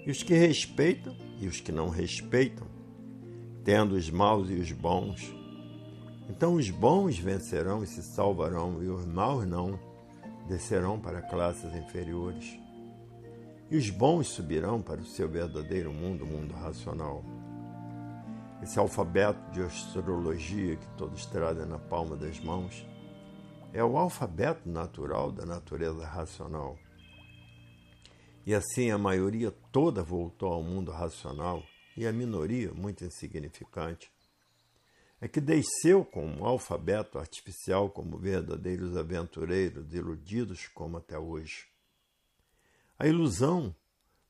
e 0.05 0.11
os 0.11 0.21
que 0.23 0.33
respeitam 0.33 1.15
e 1.39 1.47
os 1.47 1.61
que 1.61 1.71
não 1.71 1.87
respeitam, 1.87 2.67
tendo 3.63 3.95
os 3.95 4.09
maus 4.09 4.49
e 4.49 4.55
os 4.55 4.73
bons, 4.73 5.33
então 6.29 6.55
os 6.55 6.69
bons 6.69 7.17
vencerão 7.17 7.81
e 7.81 7.87
se 7.87 8.03
salvarão, 8.03 8.83
e 8.83 8.89
os 8.89 9.05
maus 9.05 9.47
não, 9.47 9.79
descerão 10.45 10.99
para 10.99 11.21
classes 11.21 11.73
inferiores. 11.73 12.59
E 13.71 13.77
os 13.77 13.89
bons 13.89 14.27
subirão 14.27 14.81
para 14.81 14.99
o 14.99 15.05
seu 15.05 15.29
verdadeiro 15.29 15.93
mundo, 15.93 16.25
o 16.25 16.27
mundo 16.27 16.53
racional. 16.55 17.23
Esse 18.61 18.77
alfabeto 18.77 19.39
de 19.51 19.61
astrologia 19.61 20.75
que 20.75 20.87
todos 20.97 21.25
trazem 21.25 21.65
na 21.65 21.79
palma 21.79 22.17
das 22.17 22.41
mãos 22.41 22.85
é 23.71 23.81
o 23.81 23.97
alfabeto 23.97 24.67
natural 24.67 25.31
da 25.31 25.45
natureza 25.45 26.05
racional. 26.05 26.77
E 28.45 28.53
assim 28.53 28.91
a 28.91 28.97
maioria 28.97 29.49
toda 29.71 30.03
voltou 30.03 30.51
ao 30.51 30.61
mundo 30.61 30.91
racional 30.91 31.63
e 31.95 32.05
a 32.05 32.11
minoria, 32.11 32.73
muito 32.73 33.05
insignificante, 33.05 34.11
é 35.21 35.27
que 35.27 35.39
desceu 35.39 36.03
com 36.03 36.25
um 36.25 36.45
alfabeto 36.45 37.17
artificial 37.17 37.89
como 37.89 38.17
verdadeiros 38.17 38.97
aventureiros, 38.97 39.93
iludidos 39.93 40.67
como 40.67 40.97
até 40.97 41.17
hoje. 41.17 41.65
A 42.97 43.07
ilusão, 43.07 43.73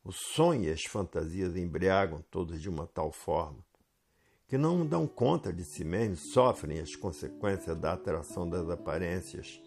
o 0.03 0.11
sonho 0.11 0.65
e 0.65 0.71
as 0.71 0.83
fantasias 0.83 1.55
embriagam 1.55 2.23
todos 2.29 2.61
de 2.61 2.69
uma 2.69 2.85
tal 2.85 3.11
forma 3.11 3.67
que 4.49 4.57
não 4.57 4.85
dão 4.85 5.07
conta 5.07 5.53
de 5.53 5.63
si 5.63 5.85
mesmos, 5.85 6.33
sofrem 6.33 6.79
as 6.79 6.95
consequências 6.95 7.79
da 7.79 7.93
atração 7.93 8.49
das 8.49 8.69
aparências, 8.69 9.61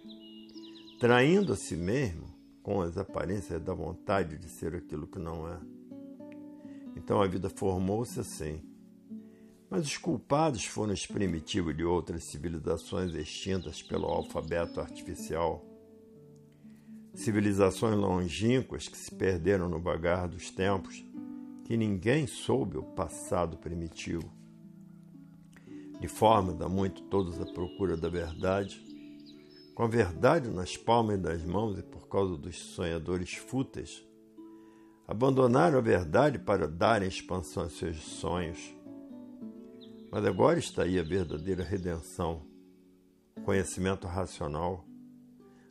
traindo 1.00 1.54
a 1.54 1.56
si 1.56 1.76
mesmo 1.76 2.26
com 2.62 2.82
as 2.82 2.98
aparências 2.98 3.62
da 3.62 3.72
vontade 3.72 4.36
de 4.36 4.48
ser 4.48 4.74
aquilo 4.74 5.06
que 5.06 5.18
não 5.18 5.48
é. 5.48 5.58
Então 6.94 7.22
a 7.22 7.26
vida 7.26 7.48
formou-se 7.48 8.20
assim 8.20 8.60
mas 9.72 9.86
os 9.86 9.96
culpados 9.96 10.66
foram 10.66 10.92
os 10.92 11.06
primitivos 11.06 11.74
de 11.74 11.82
outras 11.82 12.24
civilizações 12.24 13.14
extintas 13.14 13.82
pelo 13.82 14.04
alfabeto 14.04 14.82
artificial. 14.82 15.64
Civilizações 17.14 17.96
longínquas 17.96 18.86
que 18.86 18.98
se 18.98 19.10
perderam 19.14 19.70
no 19.70 19.80
vagar 19.80 20.28
dos 20.28 20.50
tempos, 20.50 21.02
que 21.64 21.74
ninguém 21.74 22.26
soube 22.26 22.76
o 22.76 22.82
passado 22.82 23.56
primitivo. 23.56 24.30
De 26.02 26.08
forma 26.08 26.52
da 26.52 26.68
muito 26.68 27.02
todos 27.04 27.40
à 27.40 27.46
procura 27.46 27.96
da 27.96 28.08
verdade, 28.08 28.84
com 29.74 29.84
a 29.84 29.88
verdade 29.88 30.50
nas 30.50 30.76
palmas 30.76 31.18
das 31.18 31.44
mãos 31.44 31.78
e 31.78 31.82
por 31.82 32.08
causa 32.08 32.36
dos 32.36 32.58
sonhadores 32.58 33.34
fúteis, 33.34 34.04
abandonaram 35.06 35.78
a 35.78 35.80
verdade 35.80 36.38
para 36.38 36.66
darem 36.66 37.08
expansão 37.08 37.62
aos 37.62 37.78
seus 37.78 37.96
sonhos 38.02 38.74
mas 40.12 40.26
agora 40.26 40.58
está 40.58 40.82
aí 40.82 40.98
a 40.98 41.02
verdadeira 41.02 41.64
redenção, 41.64 42.42
conhecimento 43.46 44.06
racional, 44.06 44.84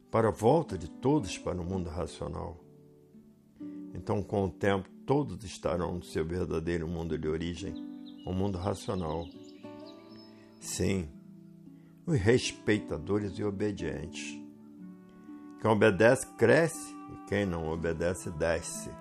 para 0.09 0.29
a 0.29 0.31
volta 0.31 0.75
de 0.75 0.89
todos 0.89 1.37
para 1.37 1.61
o 1.61 1.63
mundo 1.63 1.91
racional. 1.91 2.57
Então, 3.93 4.23
com 4.23 4.45
o 4.45 4.51
tempo, 4.51 4.89
todos 5.05 5.43
estarão 5.43 5.93
no 5.93 6.03
seu 6.03 6.25
verdadeiro 6.25 6.87
mundo 6.87 7.19
de 7.19 7.27
origem, 7.27 7.75
o 8.25 8.33
mundo 8.33 8.57
racional. 8.57 9.27
Sim, 10.61 11.09
os 12.05 12.19
respeitadores 12.19 13.31
e 13.39 13.43
obedientes. 13.43 14.39
Quem 15.59 15.71
obedece 15.71 16.27
cresce 16.37 16.93
e 17.11 17.27
quem 17.27 17.47
não 17.47 17.67
obedece 17.67 18.29
desce. 18.29 18.91